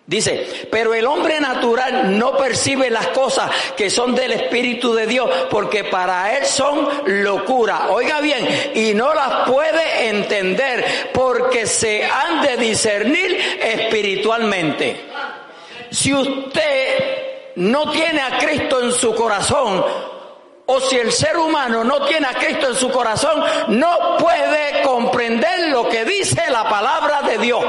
[0.08, 5.30] Dice, pero el hombre natural no percibe las cosas que son del Espíritu de Dios
[5.50, 6.88] porque para él son
[7.24, 7.88] locura.
[7.90, 14.96] Oiga bien, y no las puede entender porque se han de discernir espiritualmente.
[15.92, 19.84] Si usted no tiene a Cristo en su corazón,
[20.68, 25.70] o si el ser humano no tiene a Cristo en su corazón, no puede comprender
[25.70, 27.64] lo que dice la palabra de Dios.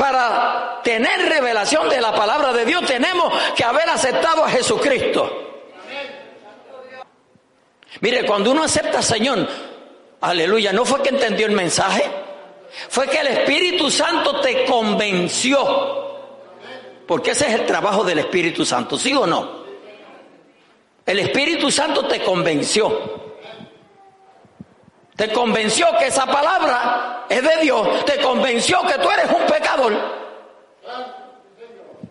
[0.00, 5.30] Para tener revelación de la palabra de Dios tenemos que haber aceptado a Jesucristo.
[8.00, 9.46] Mire, cuando uno acepta al Señor,
[10.22, 12.10] aleluya, no fue que entendió el mensaje,
[12.88, 16.08] fue que el Espíritu Santo te convenció.
[17.06, 19.64] Porque ese es el trabajo del Espíritu Santo, ¿sí o no?
[21.04, 23.29] El Espíritu Santo te convenció.
[25.20, 28.06] Te convenció que esa palabra es de Dios.
[28.06, 29.92] Te convenció que tú eres un pecador.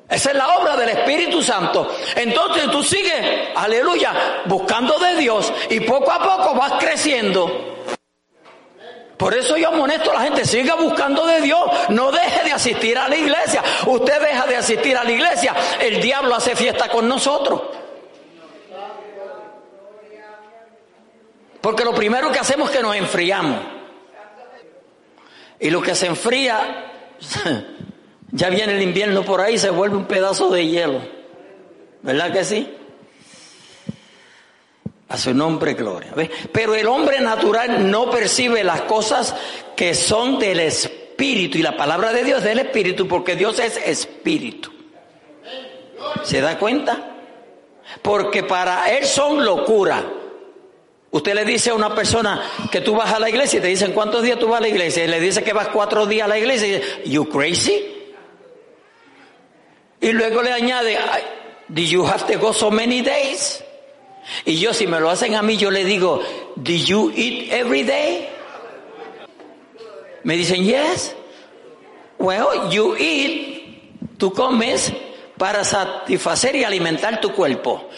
[0.08, 1.92] Esa es la obra del Espíritu Santo.
[2.16, 7.78] Entonces tú sigues, aleluya, buscando de Dios y poco a poco vas creciendo.
[9.18, 12.96] Por eso yo amonesto a la gente, siga buscando de Dios, no deje de asistir
[12.96, 13.64] a la iglesia.
[13.88, 17.79] Usted deja de asistir a la iglesia, el diablo hace fiesta con nosotros.
[21.62, 23.60] Porque lo primero que hacemos es que nos enfriamos.
[25.60, 27.18] Y lo que se enfría,
[28.32, 31.02] ya viene el invierno por ahí, se vuelve un pedazo de hielo.
[32.02, 32.76] ¿Verdad que sí?
[35.10, 36.14] A su nombre, gloria.
[36.52, 39.36] Pero el hombre natural no percibe las cosas
[39.76, 41.58] que son del Espíritu.
[41.58, 44.72] Y la palabra de Dios es del Espíritu, porque Dios es Espíritu.
[46.24, 47.18] ¿Se da cuenta?
[48.02, 50.04] Porque para Él son locura.
[51.12, 52.42] Usted le dice a una persona
[52.72, 54.68] que tú vas a la iglesia y te dicen cuántos días tú vas a la
[54.68, 57.84] iglesia y le dice que vas cuatro días a la iglesia y dice, you crazy?
[60.02, 60.98] Y luego le añade,
[61.68, 63.64] did you have to go so many days?
[64.46, 66.22] Y yo si me lo hacen a mí, yo le digo,
[66.56, 68.30] ¿Do you eat every day?
[70.24, 71.16] Me dicen, yes.
[72.18, 74.92] Well, you eat, tú comes
[75.38, 77.90] para satisfacer y alimentar tu cuerpo.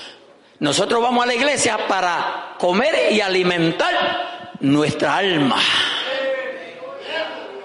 [0.61, 5.59] Nosotros vamos a la iglesia para comer y alimentar nuestra alma.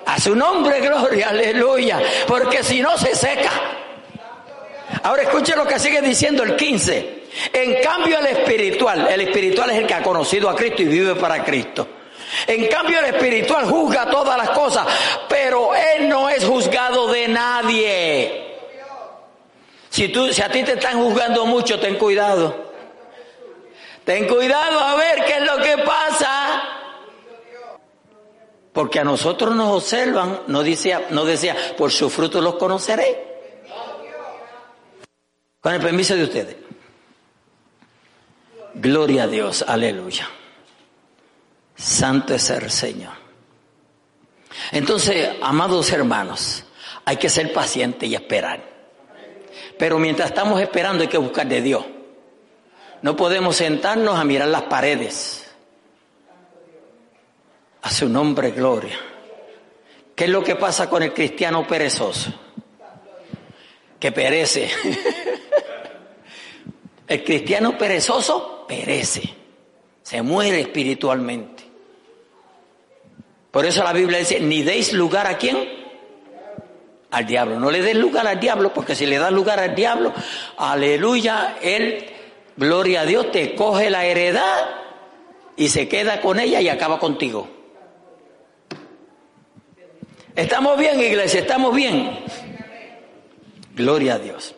[0.07, 2.01] A su nombre, gloria, aleluya.
[2.27, 3.51] Porque si no se seca.
[5.03, 7.25] Ahora escuche lo que sigue diciendo el 15.
[7.53, 11.17] En cambio el espiritual, el espiritual es el que ha conocido a Cristo y vive
[11.17, 11.87] para Cristo.
[12.47, 14.87] En cambio el espiritual juzga todas las cosas,
[15.29, 18.47] pero él no es juzgado de nadie.
[19.91, 22.65] Si, tú, si a ti te están juzgando mucho, ten cuidado.
[24.07, 26.62] Ten cuidado a ver qué es lo que pasa.
[28.73, 33.64] Porque a nosotros nos observan, no decía, no decía, por su fruto los conoceré.
[35.61, 36.57] Con el permiso de ustedes.
[38.75, 40.31] Gloria a Dios, aleluya.
[41.75, 43.14] Santo es el Señor.
[44.71, 46.62] Entonces, amados hermanos,
[47.05, 48.62] hay que ser paciente y esperar.
[49.77, 51.85] Pero mientras estamos esperando hay que buscar de Dios.
[53.03, 55.45] No podemos sentarnos a mirar las paredes.
[57.83, 58.99] A su nombre, gloria.
[60.15, 62.33] ¿Qué es lo que pasa con el cristiano perezoso?
[64.01, 64.71] Que perece.
[67.09, 69.23] el cristiano perezoso perece,
[70.03, 71.65] se muere espiritualmente.
[73.51, 75.57] Por eso la Biblia dice, ni deis lugar a quién?
[77.11, 77.59] Al diablo.
[77.59, 80.13] No le des lugar al diablo, porque si le das lugar al diablo,
[80.59, 82.11] aleluya, él,
[82.57, 84.77] gloria a Dios, te coge la heredad
[85.57, 87.49] y se queda con ella y acaba contigo.
[90.35, 92.25] Estamos bien, iglesia, estamos bien.
[93.75, 94.55] Gloria a Dios.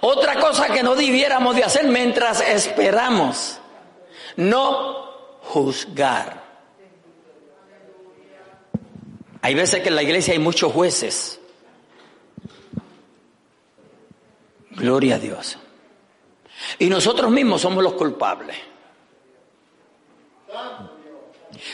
[0.00, 3.60] Otra cosa que no debiéramos de hacer mientras esperamos,
[4.36, 6.42] no juzgar.
[9.40, 11.40] Hay veces que en la iglesia hay muchos jueces.
[14.72, 15.58] Gloria a Dios.
[16.78, 18.56] Y nosotros mismos somos los culpables.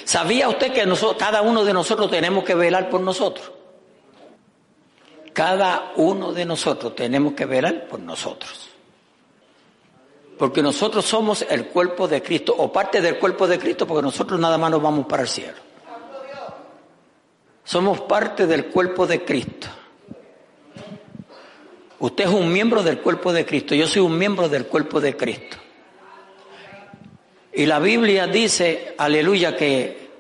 [0.04, 0.86] ¿Sabía usted que
[1.18, 3.50] cada uno de nosotros tenemos que velar por nosotros?
[5.32, 8.70] Cada uno de nosotros tenemos que velar por nosotros.
[10.38, 14.38] Porque nosotros somos el cuerpo de Cristo, o parte del cuerpo de Cristo, porque nosotros
[14.38, 15.58] nada más nos vamos para el cielo.
[17.64, 19.63] Somos parte del cuerpo de Cristo.
[21.98, 25.16] Usted es un miembro del cuerpo de Cristo, yo soy un miembro del cuerpo de
[25.16, 25.56] Cristo.
[27.52, 30.10] Y la Biblia dice, aleluya, que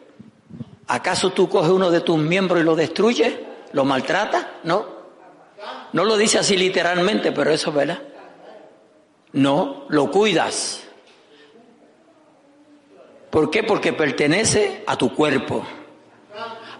[0.86, 3.34] ¿acaso tú coges uno de tus miembros y lo destruyes?
[3.72, 4.46] ¿Lo maltratas?
[4.62, 4.86] No.
[5.92, 8.00] No lo dice así literalmente, pero eso, ¿verdad?
[9.32, 10.84] No, lo cuidas.
[13.30, 13.64] ¿Por qué?
[13.64, 15.66] Porque pertenece a tu cuerpo.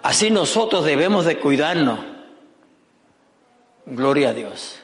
[0.04, 1.98] Así nosotros debemos de cuidarnos.
[3.86, 4.83] Gloria a Dios.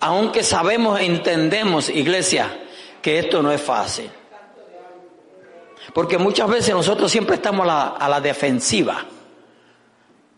[0.00, 2.58] Aunque sabemos e entendemos, iglesia,
[3.02, 4.10] que esto no es fácil.
[5.92, 9.04] Porque muchas veces nosotros siempre estamos a la, defensiva.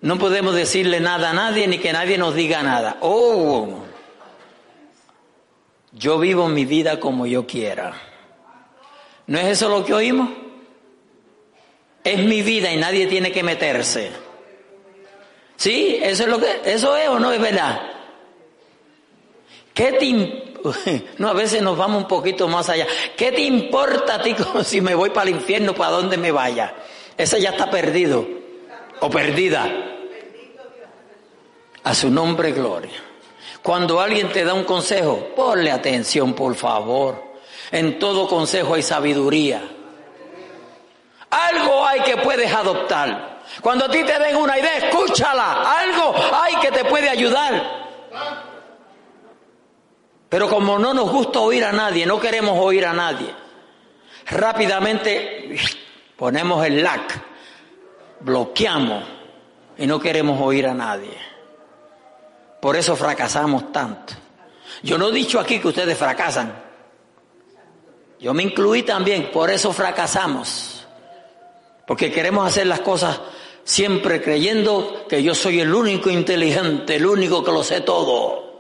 [0.01, 2.97] No podemos decirle nada a nadie ni que nadie nos diga nada.
[3.01, 3.85] Oh,
[5.93, 7.93] yo vivo mi vida como yo quiera.
[9.29, 10.31] ¿No es eso lo que oímos?
[12.03, 14.11] Es mi vida y nadie tiene que meterse.
[15.57, 16.01] ¿Sí?
[16.03, 17.92] Eso es lo que, eso es o no es verdad.
[19.75, 20.53] ¿Qué te
[21.19, 22.87] no, a veces nos vamos un poquito más allá.
[23.17, 26.75] ¿Qué te importa a ti si me voy para el infierno, para donde me vaya?
[27.17, 28.27] Ese ya está perdido
[29.01, 29.69] o perdida.
[31.85, 33.03] A su nombre, gloria.
[33.63, 37.33] Cuando alguien te da un consejo, ponle atención, por favor.
[37.71, 39.63] En todo consejo hay sabiduría.
[41.31, 43.43] Algo hay que puedes adoptar.
[43.61, 45.79] Cuando a ti te den una idea, escúchala.
[45.79, 47.83] Algo hay que te puede ayudar.
[50.33, 53.35] Pero como no nos gusta oír a nadie, no queremos oír a nadie,
[54.31, 55.57] rápidamente
[56.17, 57.23] ponemos el lac,
[58.21, 59.05] bloqueamos
[59.77, 61.19] y no queremos oír a nadie.
[62.63, 64.15] Por eso fracasamos tanto.
[64.83, 66.51] Yo no he dicho aquí que ustedes fracasan.
[68.19, 70.87] Yo me incluí también, por eso fracasamos.
[71.87, 73.21] Porque queremos hacer las cosas
[73.65, 78.52] siempre creyendo que yo soy el único inteligente, el único que lo sé todo.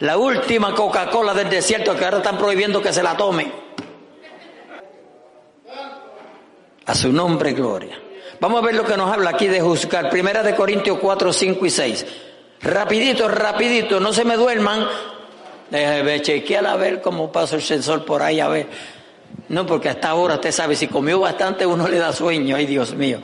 [0.00, 3.50] La última Coca-Cola del desierto que ahora están prohibiendo que se la tome.
[6.84, 7.98] A su nombre, gloria.
[8.38, 10.10] Vamos a ver lo que nos habla aquí de juzgar.
[10.10, 12.06] Primera de Corintios 4, 5 y 6.
[12.60, 14.86] Rapidito, rapidito, no se me duerman.
[15.70, 18.68] Déjame chequear a ver cómo pasa el sensor por ahí, a ver.
[19.48, 22.94] No, porque hasta ahora usted sabe, si comió bastante uno le da sueño, ay Dios
[22.94, 23.20] mío.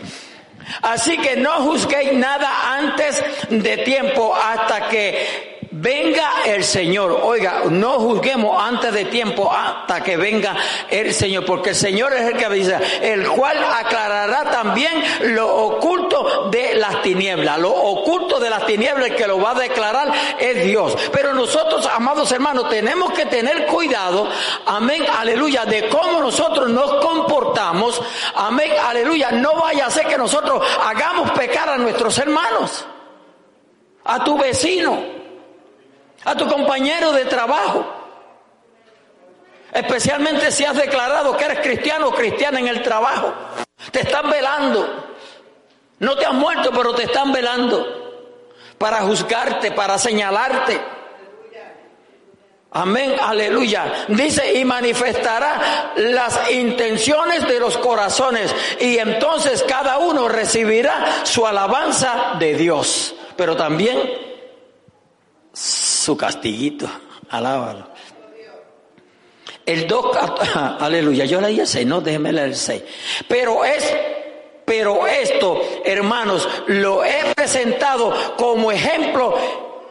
[0.82, 7.20] Así que no juzguéis nada antes de tiempo hasta que venga el Señor.
[7.22, 10.54] Oiga, no juzguemos antes de tiempo hasta que venga
[10.88, 15.02] el Señor, porque el Señor es el que avisa, el cual aclarará también
[15.34, 17.58] lo oculto de las tinieblas.
[17.58, 20.96] Lo oculto de las tinieblas, el que lo va a declarar es Dios.
[21.12, 24.28] Pero nosotros, amados hermanos, tenemos que tener cuidado,
[24.66, 28.00] amén, aleluya, de cómo nosotros nos comportamos,
[28.34, 29.30] amén, aleluya.
[29.32, 32.84] No vaya a ser que nosotros hagamos pecar a nuestros hermanos,
[34.04, 35.21] a tu vecino
[36.24, 37.84] a tu compañero de trabajo.
[39.72, 43.32] Especialmente si has declarado que eres cristiano o cristiana en el trabajo.
[43.90, 45.08] Te están velando.
[45.98, 48.02] No te has muerto, pero te están velando
[48.76, 50.80] para juzgarte, para señalarte.
[52.72, 54.06] Amén, aleluya.
[54.08, 58.54] Dice, y manifestará las intenciones de los corazones.
[58.80, 63.14] Y entonces cada uno recibirá su alabanza de Dios.
[63.36, 63.98] Pero también
[66.02, 66.86] su castiguito.
[67.30, 67.86] Alábalo.
[69.64, 70.16] El 2,
[70.80, 72.82] aleluya, yo leí el 6, no déjeme leer el 6.
[73.28, 73.94] Pero es,
[74.64, 79.38] pero esto, hermanos, lo he presentado como ejemplo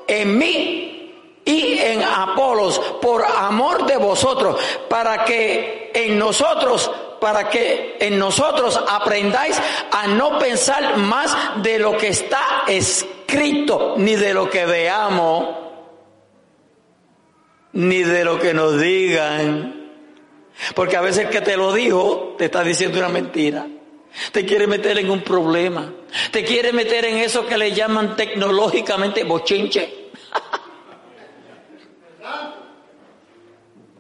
[0.07, 4.59] en mí y en Apolos por amor de vosotros,
[4.89, 6.91] para que en nosotros
[7.21, 9.55] para que en nosotros aprendáis
[9.91, 15.70] a no pensar más de lo que está escrito, ni de lo que veamos,
[17.73, 19.91] ni de lo que nos digan.
[20.75, 23.67] Porque a veces que te lo dijo, te está diciendo una mentira.
[24.31, 25.91] Te quiere meter en un problema.
[26.31, 30.11] Te quiere meter en eso que le llaman tecnológicamente bochinche.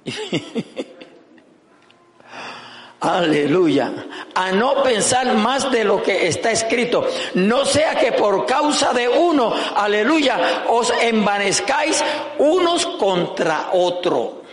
[3.01, 3.91] Aleluya.
[4.35, 7.07] A no pensar más de lo que está escrito.
[7.33, 12.03] No sea que por causa de uno, aleluya, os envanezcáis
[12.37, 14.43] unos contra otro.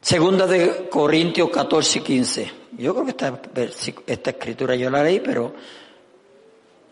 [0.00, 2.52] Segunda de Corintios 14 y 15.
[2.78, 3.40] Yo creo que esta,
[4.06, 5.52] esta escritura yo la leí, pero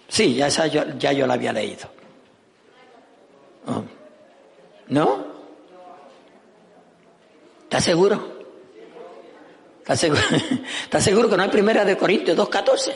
[0.08, 1.88] sí, ya, esa ya yo la había leído.
[3.68, 3.84] Oh.
[4.88, 5.26] ¿No?
[7.62, 8.35] ¿Estás seguro?
[9.86, 11.30] ¿Estás seguro?
[11.30, 12.92] que no hay primera de Corintios 2.14?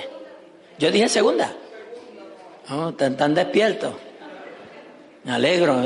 [0.78, 1.52] Yo dije segunda.
[2.68, 3.94] No, están, despiertos.
[5.24, 5.80] Me alegro.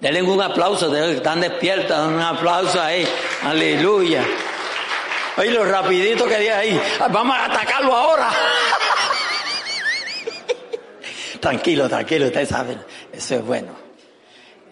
[0.00, 3.06] Denle un aplauso, están despiertos, un aplauso ahí.
[3.44, 4.24] Aleluya.
[5.36, 6.80] Oye, lo rapidito que dije ahí.
[7.10, 8.30] Vamos a atacarlo ahora.
[11.40, 12.80] tranquilo, tranquilo, ustedes saben.
[13.12, 13.72] Eso es bueno.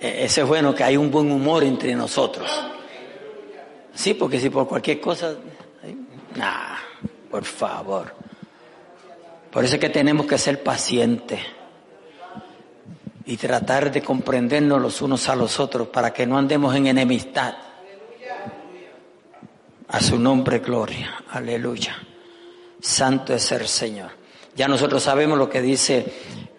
[0.01, 2.51] E, eso es bueno que hay un buen humor entre nosotros.
[3.95, 5.35] Sí, porque si por cualquier cosa
[6.37, 6.77] Nah,
[7.31, 8.15] por favor.
[9.51, 11.41] Por eso es que tenemos que ser pacientes
[13.25, 17.55] y tratar de comprendernos los unos a los otros para que no andemos en enemistad.
[19.89, 21.25] A su nombre, gloria.
[21.31, 21.97] Aleluya.
[22.81, 24.13] Santo es el Señor.
[24.55, 26.07] Ya nosotros sabemos lo que dice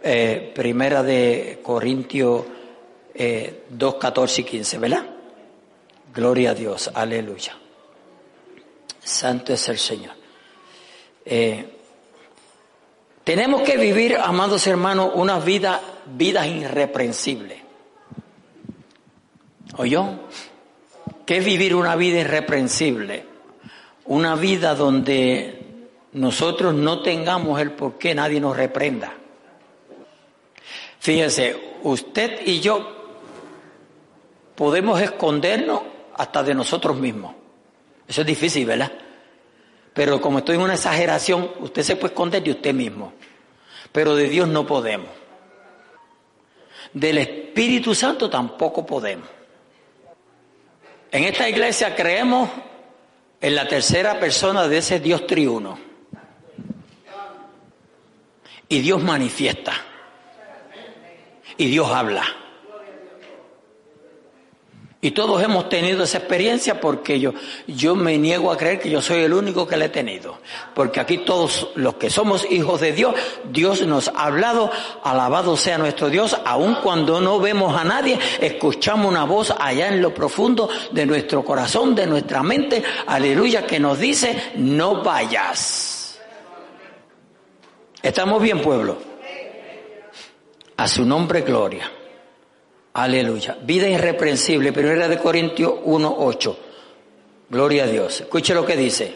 [0.04, 2.44] eh, Primera de Corintios
[3.14, 5.06] eh, 2, 14 y 15, ¿verdad?
[6.14, 6.91] Gloria a Dios.
[6.93, 7.57] Aleluya.
[9.01, 10.14] Santo es el Señor.
[11.26, 11.78] Eh,
[13.24, 17.62] tenemos que vivir, amados hermanos, una vida, vida irreprensible.
[19.78, 20.05] ¿Oyó?
[21.26, 23.26] ¿Qué es vivir una vida irreprensible?
[24.05, 29.14] Una vida donde nosotros no tengamos el por qué nadie nos reprenda.
[30.99, 33.01] Fíjense, usted y yo
[34.55, 35.91] podemos escondernos
[36.22, 37.34] hasta de nosotros mismos.
[38.07, 38.91] Eso es difícil, ¿verdad?
[39.91, 43.13] Pero como estoy en una exageración, usted se puede esconder de usted mismo.
[43.91, 45.09] Pero de Dios no podemos.
[46.93, 49.28] Del Espíritu Santo tampoco podemos.
[51.09, 52.51] En esta iglesia creemos
[53.41, 55.80] en la tercera persona de ese Dios triuno.
[58.69, 59.74] Y Dios manifiesta.
[61.57, 62.24] Y Dios habla.
[65.04, 67.34] Y todos hemos tenido esa experiencia porque yo,
[67.66, 70.38] yo me niego a creer que yo soy el único que la he tenido.
[70.76, 73.16] Porque aquí todos los que somos hijos de Dios,
[73.52, 74.70] Dios nos ha hablado,
[75.04, 80.04] alabado sea nuestro Dios, aun cuando no vemos a nadie, escuchamos una voz allá en
[80.04, 86.20] lo profundo de nuestro corazón, de nuestra mente, aleluya, que nos dice, no vayas.
[88.04, 88.97] ¿Estamos bien, pueblo?
[90.78, 91.89] A su nombre, gloria.
[92.94, 93.58] Aleluya.
[93.62, 96.56] Vida irreprensible, primera de Corintios 1.8.
[97.50, 98.22] Gloria a Dios.
[98.22, 99.14] Escuche lo que dice.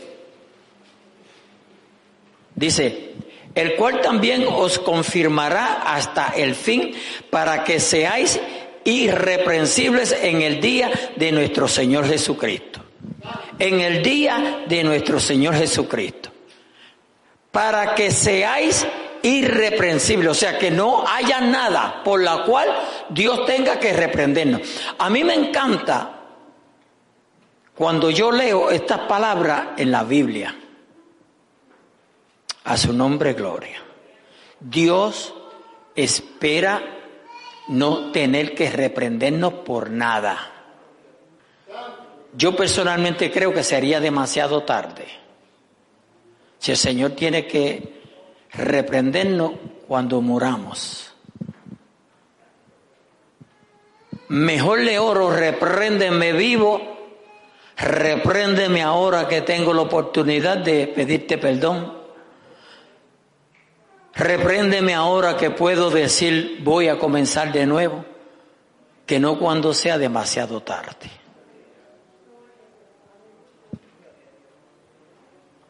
[2.56, 3.14] Dice,
[3.54, 6.94] el cual también os confirmará hasta el fin
[7.30, 8.40] para que seáis
[8.86, 12.82] irreprensibles en el día de nuestro Señor Jesucristo.
[13.60, 16.30] En el día de nuestro Señor Jesucristo.
[17.52, 18.86] Para que seáis
[19.26, 22.70] irreprensible, o sea, que no haya nada por la cual
[23.10, 24.62] Dios tenga que reprendernos.
[25.00, 26.12] A mí me encanta
[27.74, 30.56] cuando yo leo estas palabras en la Biblia.
[32.66, 33.82] A su nombre, gloria.
[34.60, 35.34] Dios
[35.96, 36.82] espera
[37.70, 40.52] no tener que reprendernos por nada.
[42.34, 45.06] Yo personalmente creo que sería demasiado tarde.
[46.60, 47.95] Si el Señor tiene que
[48.58, 49.54] reprendernos
[49.88, 51.14] cuando muramos.
[54.28, 56.82] Mejor le oro, repréndeme vivo,
[57.78, 61.94] repréndeme ahora que tengo la oportunidad de pedirte perdón.
[64.14, 68.06] Repréndeme ahora que puedo decir voy a comenzar de nuevo,
[69.06, 71.12] que no cuando sea demasiado tarde.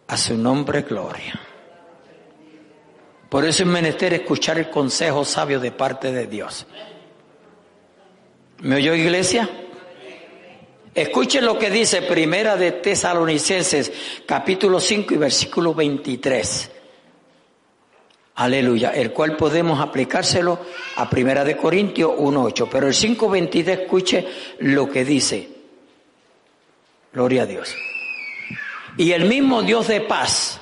[0.07, 1.41] A su nombre, gloria.
[3.29, 6.65] Por eso es menester escuchar el consejo sabio de parte de Dios.
[8.59, 9.49] ¿Me oyó iglesia?
[10.93, 13.91] Escuchen lo que dice Primera de Tesalonicenses,
[14.25, 16.71] capítulo 5 y versículo 23.
[18.35, 20.59] Aleluya, el cual podemos aplicárselo
[20.95, 22.69] a Primera de Corintios 1.8.
[22.71, 24.27] Pero el 5.23 escuche
[24.59, 25.49] lo que dice.
[27.13, 27.75] Gloria a Dios.
[28.97, 30.61] Y el mismo Dios de paz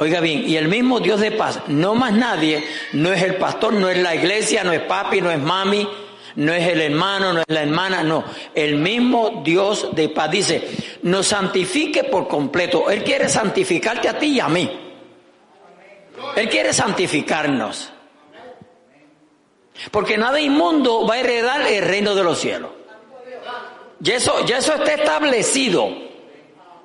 [0.00, 3.72] Oiga bien, y el mismo Dios de paz, no más nadie, no es el pastor,
[3.72, 5.88] no es la iglesia, no es papi, no es mami,
[6.36, 8.22] no es el hermano, no es la hermana, no.
[8.54, 10.68] El mismo Dios de paz dice,
[11.02, 12.88] nos santifique por completo.
[12.88, 14.70] Él quiere santificarte a ti y a mí.
[16.36, 17.92] Él quiere santificarnos.
[19.90, 22.70] Porque nada inmundo va a heredar el reino de los cielos.
[24.00, 25.88] Y eso, ya eso está establecido.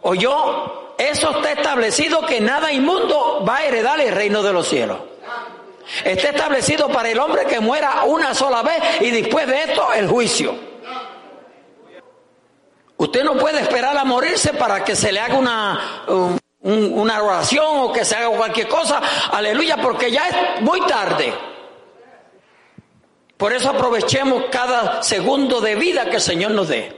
[0.01, 4.67] O yo eso está establecido que nada inmundo va a heredar el reino de los
[4.67, 4.99] cielos.
[6.03, 10.07] Está establecido para el hombre que muera una sola vez y después de esto el
[10.07, 10.55] juicio.
[12.97, 16.05] Usted no puede esperar a morirse para que se le haga una,
[16.61, 19.01] una oración o que se haga cualquier cosa.
[19.31, 21.33] Aleluya, porque ya es muy tarde.
[23.35, 26.97] Por eso aprovechemos cada segundo de vida que el Señor nos dé.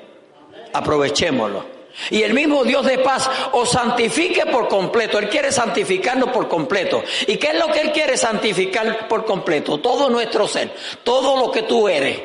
[0.74, 1.75] Aprovechémoslo.
[2.10, 5.18] Y el mismo Dios de paz os santifique por completo.
[5.18, 7.04] Él quiere santificarnos por completo.
[7.28, 9.80] ¿Y qué es lo que Él quiere santificar por completo?
[9.80, 10.74] Todo nuestro ser,
[11.04, 12.22] todo lo que tú eres.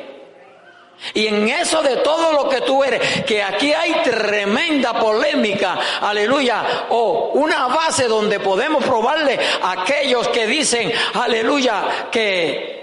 [1.13, 6.85] Y en eso de todo lo que tú eres, que aquí hay tremenda polémica, aleluya,
[6.89, 12.81] o una base donde podemos probarle a aquellos que dicen, aleluya, que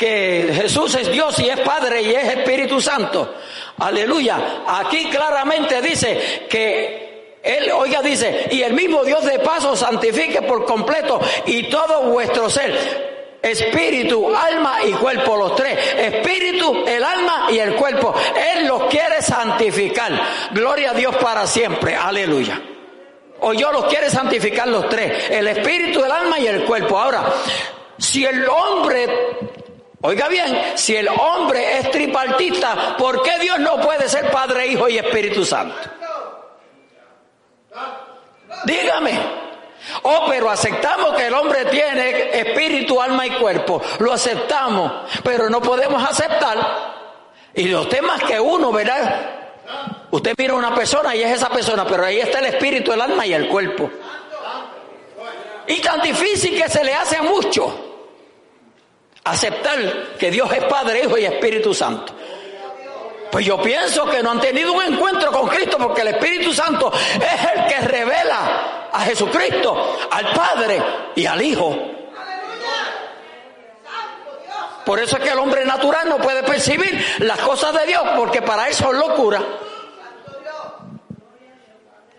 [0.00, 3.34] que Jesús es Dios y es Padre y es Espíritu Santo.
[3.80, 4.62] Aleluya.
[4.66, 10.64] Aquí claramente dice que Él, oiga, dice, y el mismo Dios de paso santifique por
[10.64, 13.10] completo y todo vuestro ser.
[13.42, 15.78] Espíritu, alma y cuerpo, los tres.
[15.96, 18.14] Espíritu, el alma y el cuerpo.
[18.54, 20.12] Él los quiere santificar.
[20.52, 21.96] Gloria a Dios para siempre.
[21.96, 22.60] Aleluya.
[23.40, 25.30] O yo los quiere santificar los tres.
[25.30, 26.98] El espíritu, el alma y el cuerpo.
[26.98, 27.32] Ahora,
[27.96, 29.08] si el hombre
[30.02, 34.88] Oiga bien, si el hombre es tripartista, ¿por qué Dios no puede ser Padre, Hijo
[34.88, 35.76] y Espíritu Santo?
[38.64, 39.40] Dígame.
[40.02, 43.82] Oh, pero aceptamos que el hombre tiene espíritu, alma y cuerpo.
[43.98, 44.90] Lo aceptamos,
[45.22, 46.58] pero no podemos aceptar.
[47.54, 49.38] Y los temas que uno, ¿verdad?
[50.10, 53.02] Usted mira a una persona y es esa persona, pero ahí está el espíritu, el
[53.02, 53.90] alma y el cuerpo.
[55.66, 57.89] Y tan difícil que se le hace a muchos
[59.24, 59.78] aceptar
[60.18, 62.14] que Dios es Padre, Hijo y Espíritu Santo.
[63.30, 66.92] Pues yo pienso que no han tenido un encuentro con Cristo porque el Espíritu Santo
[66.92, 70.82] es el que revela a Jesucristo, al Padre
[71.14, 71.76] y al Hijo.
[74.84, 78.42] Por eso es que el hombre natural no puede percibir las cosas de Dios, porque
[78.42, 79.40] para eso es locura.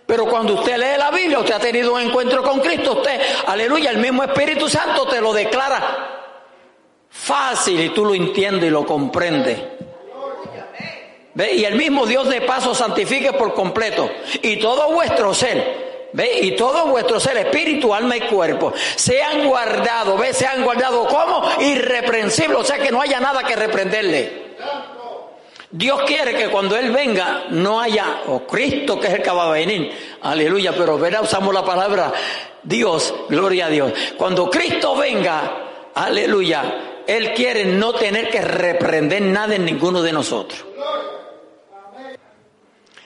[0.06, 3.92] Pero cuando usted lee la Biblia, usted ha tenido un encuentro con Cristo, usted, aleluya,
[3.92, 6.21] el mismo Espíritu Santo te lo declara
[7.12, 9.60] fácil y tú lo entiendes y lo comprendes.
[11.34, 11.54] ¿Ve?
[11.54, 14.10] Y el mismo Dios de paso santifique por completo.
[14.42, 16.40] Y todo vuestro ser, ¿ve?
[16.42, 20.34] Y todo vuestro ser, espíritu, alma y cuerpo, sean guardados, ¿ve?
[20.34, 24.42] Sean guardados como irreprensibles, o sea que no haya nada que reprenderle.
[25.74, 29.48] Dios quiere que cuando Él venga no haya, o Cristo que es el que va
[29.48, 32.12] a venir, aleluya, pero verá, usamos la palabra
[32.62, 33.94] Dios, gloria a Dios.
[34.18, 40.66] Cuando Cristo venga, aleluya, Él quiere no tener que reprender nada en ninguno de nosotros.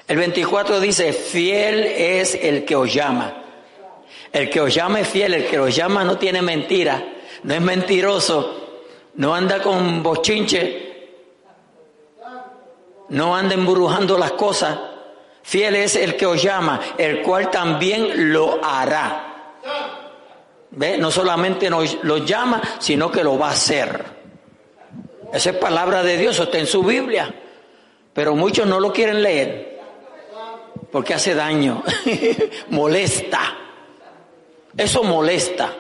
[0.07, 3.41] El 24 dice, fiel es el que os llama.
[4.31, 7.03] El que os llama es fiel, el que os llama no tiene mentira,
[7.43, 8.81] no es mentiroso,
[9.15, 11.09] no anda con bochinche,
[13.09, 14.77] no anda embrujando las cosas.
[15.41, 19.35] Fiel es el que os llama, el cual también lo hará.
[20.75, 20.97] ¿Ve?
[20.97, 24.03] No solamente nos lo llama, sino que lo va a hacer.
[25.33, 27.33] Esa es palabra de Dios, está en su Biblia.
[28.13, 29.75] Pero muchos no lo quieren leer
[30.95, 31.83] porque hace daño,
[32.69, 33.53] molesta.
[34.77, 35.73] Eso molesta.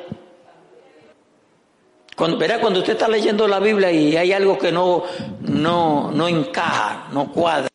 [2.17, 5.05] Cuando, verá, cuando usted está leyendo la Biblia y hay algo que no,
[5.39, 7.69] no, no encaja, no cuadra,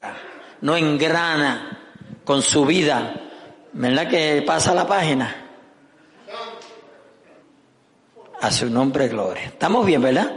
[0.60, 1.78] no engrana
[2.24, 3.14] con su vida,
[3.72, 5.49] ¿verdad que pasa la página?
[8.40, 9.44] A su nombre, gloria.
[9.44, 10.32] Estamos bien, ¿verdad?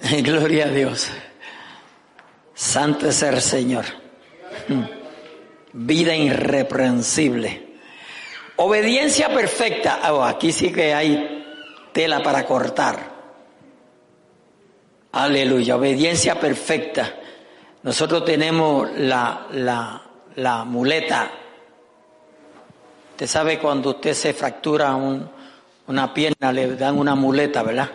[0.22, 1.10] Gloria a Dios.
[2.54, 3.84] Santo es el Señor.
[5.74, 7.76] Vida irreprensible.
[8.56, 10.00] Obediencia perfecta.
[10.10, 11.44] Oh, aquí sí que hay
[11.92, 13.12] tela para cortar.
[15.12, 15.76] Aleluya.
[15.76, 17.14] Obediencia perfecta.
[17.82, 20.02] Nosotros tenemos la, la,
[20.36, 21.30] la muleta.
[23.10, 25.41] Usted sabe cuando usted se fractura un,
[25.92, 27.90] una pierna, le dan una muleta, ¿verdad?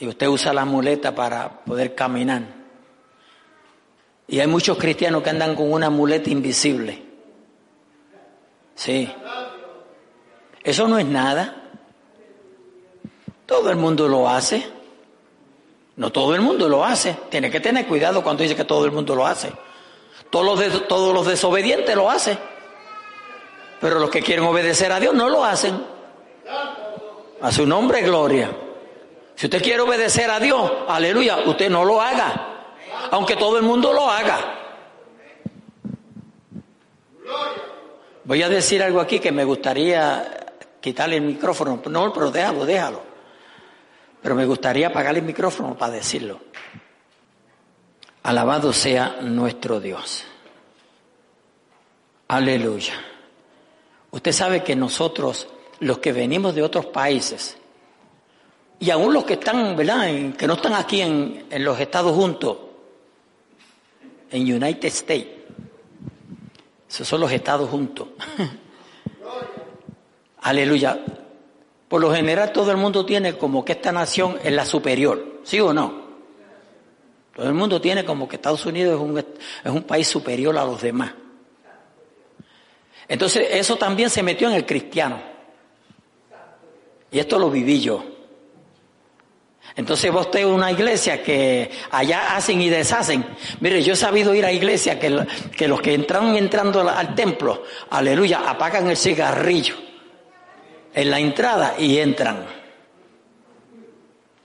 [0.00, 2.42] Y usted usa la muleta para poder caminar.
[4.26, 7.02] Y hay muchos cristianos que andan con una muleta invisible.
[8.74, 9.12] Sí.
[10.62, 11.62] Eso no es nada.
[13.44, 14.66] Todo el mundo lo hace.
[15.96, 17.16] No todo el mundo lo hace.
[17.28, 19.52] Tiene que tener cuidado cuando dice que todo el mundo lo hace.
[20.30, 22.38] Todos los, todos los desobedientes lo hacen.
[23.78, 25.93] Pero los que quieren obedecer a Dios no lo hacen.
[27.40, 28.50] A su nombre, gloria.
[29.34, 32.54] Si usted quiere obedecer a Dios, aleluya, usted no lo haga
[33.10, 34.60] aunque todo el mundo lo haga.
[38.24, 40.46] Voy a decir algo aquí que me gustaría
[40.80, 41.80] quitarle el micrófono.
[41.86, 43.02] No, pero déjalo, déjalo.
[44.22, 46.40] Pero me gustaría apagar el micrófono para decirlo.
[48.22, 50.24] Alabado sea nuestro Dios.
[52.28, 52.94] Aleluya.
[54.10, 55.46] Usted sabe que nosotros,
[55.80, 57.56] los que venimos de otros países,
[58.80, 62.58] y aún los que están, ¿verdad?, que no están aquí en, en los Estados juntos,
[64.30, 65.28] en United States.
[66.88, 68.08] Esos son los estados juntos.
[70.42, 71.00] Aleluya.
[71.88, 75.60] Por lo general todo el mundo tiene como que esta nación es la superior, ¿sí
[75.60, 76.04] o no?
[77.34, 80.64] Todo el mundo tiene como que Estados Unidos es un, es un país superior a
[80.64, 81.12] los demás.
[83.08, 85.33] Entonces eso también se metió en el cristiano.
[87.14, 88.02] Y esto lo viví yo.
[89.76, 93.24] Entonces vos tenés una iglesia que allá hacen y deshacen.
[93.60, 95.24] Mire, yo he sabido ir a iglesias que,
[95.56, 99.76] que los que entran entrando al templo, aleluya, apagan el cigarrillo
[100.92, 102.46] en la entrada y entran.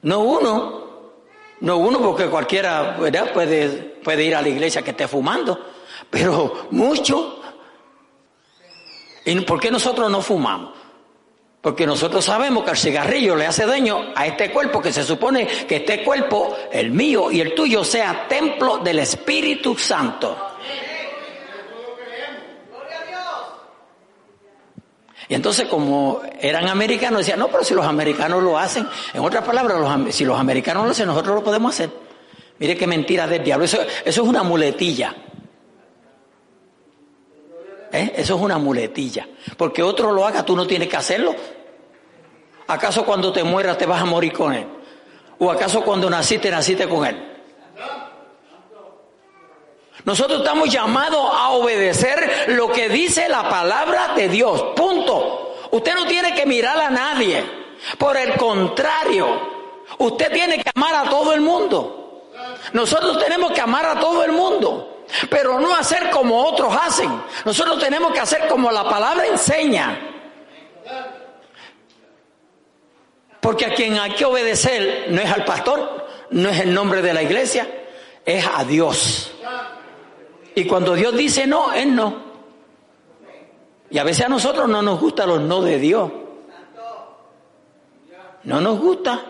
[0.04, 1.12] No uno,
[1.62, 3.70] no uno porque cualquiera Puede,
[4.04, 5.60] puede ir a la iglesia que esté fumando,
[6.08, 7.34] pero muchos.
[9.26, 10.79] ¿Y por qué nosotros no fumamos?
[11.62, 15.46] Porque nosotros sabemos que el cigarrillo le hace daño a este cuerpo, que se supone
[15.46, 20.38] que este cuerpo, el mío y el tuyo, sea templo del Espíritu Santo.
[25.28, 29.44] Y entonces como eran americanos, decían, no, pero si los americanos lo hacen, en otras
[29.44, 29.78] palabras,
[30.16, 31.90] si los americanos lo hacen, nosotros lo podemos hacer.
[32.58, 35.16] Mire qué mentira del diablo, eso, eso es una muletilla.
[37.92, 38.14] ¿Eh?
[38.16, 39.28] Eso es una muletilla.
[39.58, 41.36] Porque otro lo haga, tú no tienes que hacerlo.
[42.68, 44.68] ¿Acaso cuando te mueras te vas a morir con él?
[45.40, 47.26] ¿O acaso cuando naciste, naciste con él?
[50.06, 54.64] Nosotros estamos llamados a obedecer lo que dice la palabra de Dios.
[54.76, 55.56] Punto.
[55.72, 57.44] Usted no tiene que mirar a nadie.
[57.98, 59.60] Por el contrario,
[59.98, 62.28] Usted tiene que amar a todo el mundo.
[62.74, 64.99] Nosotros tenemos que amar a todo el mundo,
[65.30, 67.10] pero no hacer como otros hacen.
[67.46, 70.00] Nosotros tenemos que hacer como la palabra enseña.
[73.40, 77.14] Porque a quien hay que obedecer no es al pastor, no es el nombre de
[77.14, 77.68] la iglesia,
[78.26, 79.32] es a Dios.
[80.56, 82.30] Y cuando Dios dice no, es no.
[83.90, 86.12] Y a veces a nosotros no nos gustan los no de Dios.
[88.44, 89.22] No nos gusta.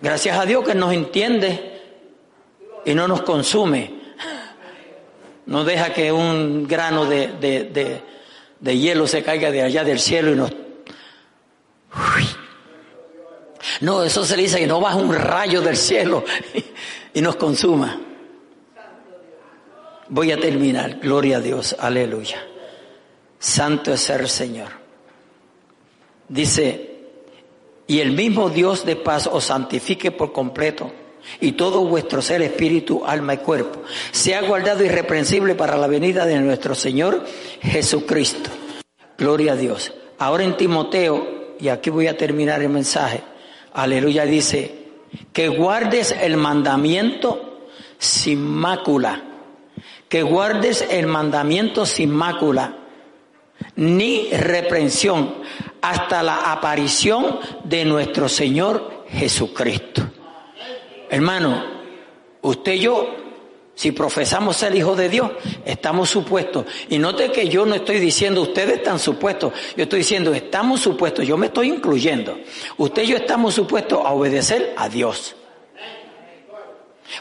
[0.00, 1.75] Gracias a Dios que nos entiende
[2.86, 4.06] y no nos consume.
[5.44, 8.00] No deja que un grano de,
[8.58, 10.52] de hielo se caiga de allá del cielo y nos
[13.80, 16.24] no, eso se dice que no baja un rayo del cielo
[17.12, 18.00] y nos consuma.
[20.08, 20.98] Voy a terminar.
[21.00, 21.76] Gloria a Dios.
[21.78, 22.38] Aleluya.
[23.38, 24.68] Santo es el Señor.
[26.28, 27.00] Dice,
[27.86, 30.92] y el mismo Dios de paz os santifique por completo
[31.40, 36.40] y todo vuestro ser, espíritu, alma y cuerpo, sea guardado irreprensible para la venida de
[36.40, 37.24] nuestro Señor
[37.60, 38.50] Jesucristo.
[39.18, 39.92] Gloria a Dios.
[40.18, 43.22] Ahora en Timoteo, y aquí voy a terminar el mensaje,
[43.72, 44.86] aleluya, dice,
[45.32, 47.68] que guardes el mandamiento
[47.98, 49.22] sin mácula,
[50.08, 52.76] que guardes el mandamiento sin mácula,
[53.76, 55.34] ni reprensión,
[55.80, 60.02] hasta la aparición de nuestro Señor Jesucristo.
[61.10, 61.64] Hermano,
[62.42, 63.26] usted y yo
[63.76, 65.30] si profesamos ser hijo de Dios,
[65.66, 66.64] estamos supuestos.
[66.88, 71.26] Y note que yo no estoy diciendo ustedes están supuestos, yo estoy diciendo estamos supuestos,
[71.26, 72.38] yo me estoy incluyendo.
[72.78, 75.36] Usted y yo estamos supuestos a obedecer a Dios.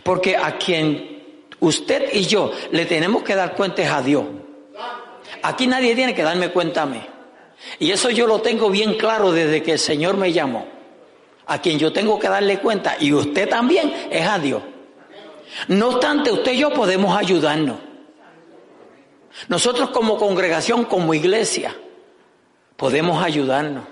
[0.02, 4.24] Porque a quien usted y yo le tenemos que dar cuentas a Dios.
[5.44, 7.06] Aquí nadie tiene que darme cuenta a mí.
[7.80, 10.75] Y eso yo lo tengo bien claro desde que el Señor me llamó.
[11.48, 14.62] A quien yo tengo que darle cuenta, y usted también, es a Dios.
[15.68, 17.78] No obstante, usted y yo podemos ayudarnos.
[19.48, 21.76] Nosotros como congregación, como iglesia,
[22.78, 23.84] podemos ayudarnos.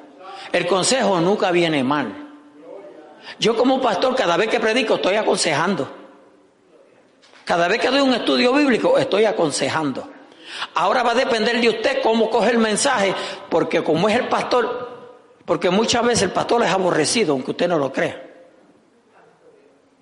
[0.52, 2.24] El consejo nunca viene mal.
[3.40, 5.90] Yo como pastor, cada vez que predico, estoy aconsejando.
[7.46, 10.10] Cada vez que doy un estudio bíblico, estoy aconsejando.
[10.76, 13.14] Ahora va a depender de usted cómo coge el mensaje,
[13.50, 14.83] porque como es el pastor,
[15.46, 18.22] porque muchas veces el pastor es aborrecido, aunque usted no lo crea.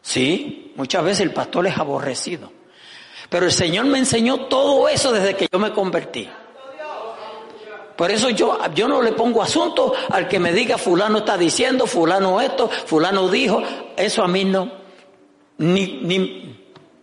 [0.01, 2.51] Sí, muchas veces el pastor es aborrecido.
[3.29, 6.29] Pero el Señor me enseñó todo eso desde que yo me convertí.
[7.95, 11.85] Por eso yo, yo no le pongo asunto al que me diga fulano está diciendo,
[11.85, 13.61] fulano esto, fulano dijo.
[13.95, 14.71] Eso a mí no.
[15.59, 16.55] Ni, ni,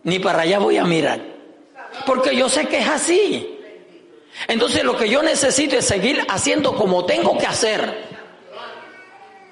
[0.03, 1.21] ni para allá voy a mirar.
[2.05, 3.59] Porque yo sé que es así.
[4.47, 8.08] Entonces lo que yo necesito es seguir haciendo como tengo que hacer.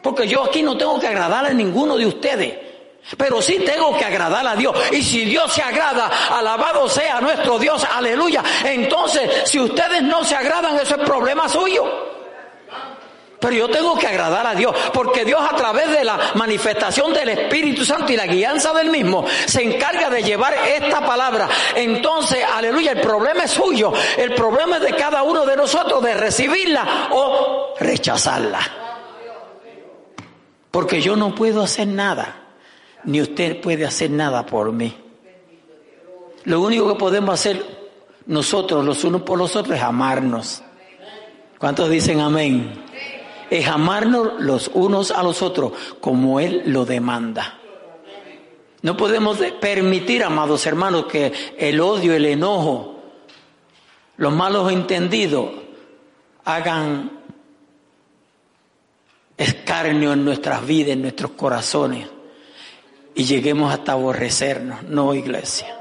[0.07, 2.57] Porque yo aquí no tengo que agradar a ninguno de ustedes.
[3.17, 4.73] Pero sí tengo que agradar a Dios.
[4.93, 8.41] Y si Dios se agrada, alabado sea nuestro Dios, aleluya.
[8.63, 11.83] Entonces, si ustedes no se agradan, eso es problema suyo.
[13.37, 17.27] Pero yo tengo que agradar a Dios, porque Dios a través de la manifestación del
[17.27, 21.49] Espíritu Santo y la guianza del mismo se encarga de llevar esta palabra.
[21.75, 26.13] Entonces, aleluya, el problema es suyo, el problema es de cada uno de nosotros de
[26.13, 28.86] recibirla o rechazarla.
[30.71, 32.47] Porque yo no puedo hacer nada
[33.03, 34.95] ni usted puede hacer nada por mí.
[36.43, 37.63] Lo único que podemos hacer
[38.25, 40.61] nosotros, los unos por los otros, es amarnos.
[41.57, 42.83] ¿Cuántos dicen amén?
[43.49, 47.59] Es amarnos los unos a los otros como Él lo demanda.
[48.81, 53.01] No podemos permitir, amados hermanos, que el odio, el enojo,
[54.17, 55.49] los malos entendidos
[56.45, 57.16] hagan
[59.37, 62.07] escarnio en nuestras vidas, en nuestros corazones
[63.17, 64.83] y lleguemos hasta aborrecernos.
[64.83, 65.75] No, iglesia.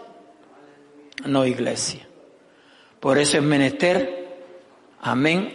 [1.26, 2.08] No, iglesia.
[2.98, 4.42] Por eso es menester,
[5.02, 5.52] amén,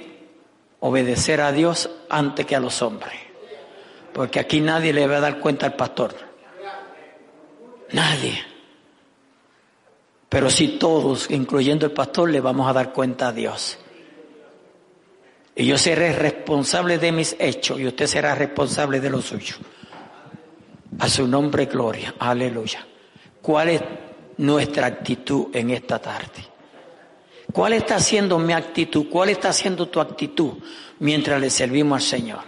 [0.80, 3.20] obedecer a Dios antes que a los hombres.
[4.14, 6.14] Porque aquí nadie le va a dar cuenta al pastor.
[7.94, 8.40] Nadie.
[10.30, 13.80] Pero si todos, incluyendo el pastor, le vamos a dar cuenta a Dios.
[15.56, 19.60] Y yo seré responsable de mis hechos y usted será responsable de los suyos.
[21.00, 22.16] A su nombre, gloria.
[22.20, 22.86] Aleluya.
[23.42, 23.82] ¿Cuál es
[24.38, 26.46] nuestra actitud en esta tarde?
[27.52, 29.08] ¿Cuál está siendo mi actitud?
[29.10, 30.54] ¿Cuál está siendo tu actitud
[31.00, 32.40] mientras le servimos al Señor?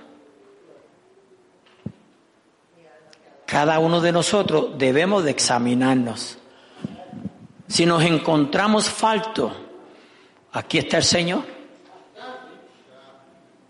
[3.46, 6.38] Cada uno de nosotros debemos de examinarnos.
[7.68, 9.52] Si nos encontramos falto,
[10.52, 11.53] aquí está el Señor.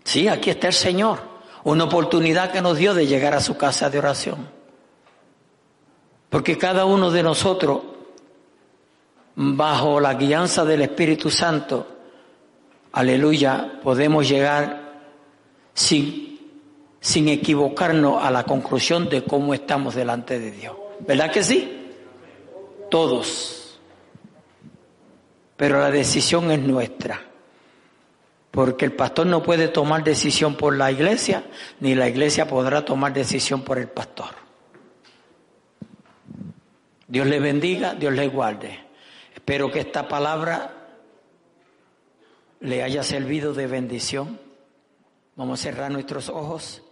[0.04, 1.18] Sí, aquí está el Señor.
[1.64, 4.48] Una oportunidad que nos dio de llegar a su casa de oración.
[6.28, 7.80] Porque cada uno de nosotros,
[9.34, 11.86] bajo la guianza del Espíritu Santo,
[12.92, 15.00] aleluya, podemos llegar
[15.72, 16.38] sin,
[17.00, 20.76] sin equivocarnos a la conclusión de cómo estamos delante de Dios.
[21.00, 21.92] ¿Verdad que sí?
[22.90, 23.78] Todos.
[25.56, 27.33] Pero la decisión es nuestra.
[28.54, 31.42] Porque el pastor no puede tomar decisión por la iglesia,
[31.80, 34.28] ni la iglesia podrá tomar decisión por el pastor.
[37.08, 38.78] Dios le bendiga, Dios le guarde.
[39.34, 40.72] Espero que esta palabra
[42.60, 44.38] le haya servido de bendición.
[45.34, 46.83] Vamos a cerrar nuestros ojos.